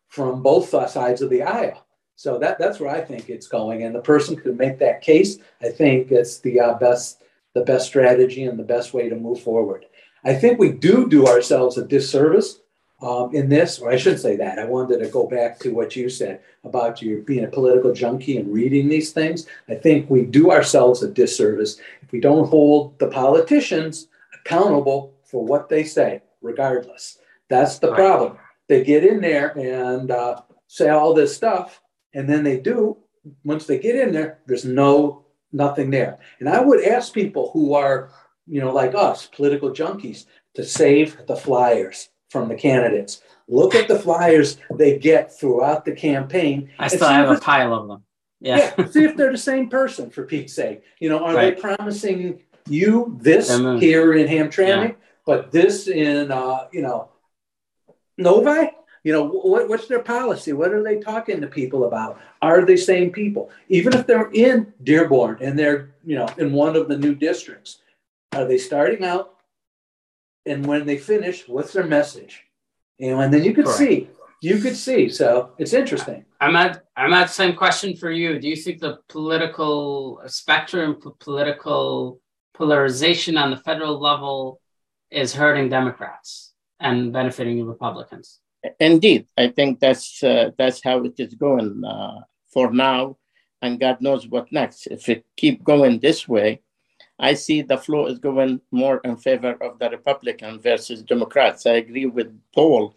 [0.08, 1.84] from both sides of the aisle
[2.16, 5.38] so that that's where I think it's going, and the person who make that case,
[5.60, 7.22] I think it's the uh, best
[7.54, 9.86] the best strategy and the best way to move forward.
[10.24, 12.60] I think we do do ourselves a disservice
[13.00, 14.58] um, in this, or I should say that.
[14.58, 18.38] I wanted to go back to what you said about you being a political junkie
[18.38, 19.46] and reading these things.
[19.68, 25.44] I think we do ourselves a disservice if we don't hold the politicians accountable for
[25.44, 27.18] what they say, regardless.
[27.48, 28.38] That's the problem.
[28.68, 31.82] They get in there and uh, say all this stuff,
[32.14, 32.96] and then they do
[33.42, 37.74] once they get in there there's no nothing there and i would ask people who
[37.74, 38.10] are
[38.46, 43.86] you know like us political junkies to save the flyers from the candidates look at
[43.86, 48.02] the flyers they get throughout the campaign i still have a pile of them
[48.40, 48.74] yeah.
[48.76, 51.54] yeah see if they're the same person for pete's sake you know are right.
[51.54, 54.94] they promising you this here in hamtramck yeah.
[55.24, 57.08] but this in uh, you know
[58.18, 58.68] novi
[59.04, 60.54] you know, what, what's their policy?
[60.54, 62.18] What are they talking to people about?
[62.40, 63.50] Are they same people?
[63.68, 67.82] Even if they're in Dearborn and they're, you know, in one of the new districts,
[68.32, 69.33] are they starting out?
[70.46, 72.44] And when they finish, what's their message?
[73.00, 73.78] And then you could Correct.
[73.78, 74.08] see,
[74.40, 75.08] you could see.
[75.08, 76.24] So it's interesting.
[76.40, 78.38] I'm at I'm at the same question for you.
[78.38, 82.20] Do you think the political spectrum, political
[82.52, 84.60] polarization on the federal level
[85.10, 88.40] is hurting Democrats and benefiting Republicans?
[88.80, 92.20] Indeed, I think that's uh, that's how it is going uh,
[92.52, 93.16] for now,
[93.60, 94.86] and God knows what next.
[94.86, 96.62] If it keep going this way,
[97.18, 101.66] I see the flow is going more in favor of the Republican versus Democrats.
[101.66, 102.94] I agree with Paul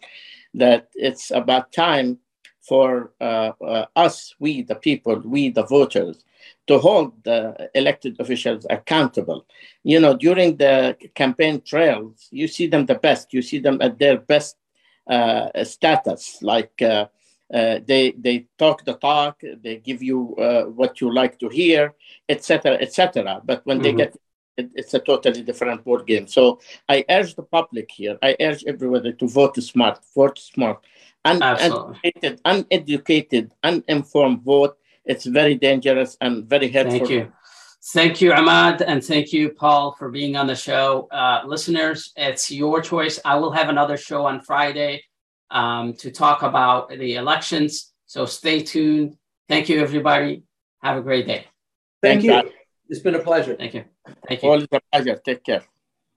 [0.54, 2.18] that it's about time
[2.60, 6.24] for uh, uh us, we the people, we the voters,
[6.66, 9.46] to hold the elected officials accountable.
[9.84, 13.32] You know, during the campaign trails, you see them the best.
[13.32, 14.56] You see them at their best
[15.06, 16.82] uh, status, like
[17.52, 20.34] uh, uh, they they talk the talk, they give you
[20.74, 21.94] what you like to hear,
[22.28, 23.40] etc., etc.
[23.44, 23.82] But when mm-hmm.
[23.84, 24.16] they get
[24.58, 26.26] it's a totally different board game.
[26.26, 30.84] So I urge the public here, I urge everybody to vote smart, vote smart.
[31.24, 34.76] Un- uneducated, uneducated, uninformed vote.
[35.04, 36.98] It's very dangerous and very hurtful.
[36.98, 37.32] Thank you.
[37.92, 41.08] Thank you, Imad, and thank you, Paul, for being on the show.
[41.10, 43.20] Uh, listeners, it's your choice.
[43.24, 45.04] I will have another show on Friday
[45.50, 47.92] um, to talk about the elections.
[48.06, 49.16] So stay tuned.
[49.48, 50.42] Thank you, everybody.
[50.82, 51.46] Have a great day.
[52.02, 52.30] Thank Thanks, you.
[52.30, 52.52] God.
[52.88, 53.54] It's been a pleasure.
[53.54, 53.84] Thank you.
[54.26, 54.48] Thank you.
[54.48, 55.20] Always a pleasure.
[55.24, 55.62] Take care.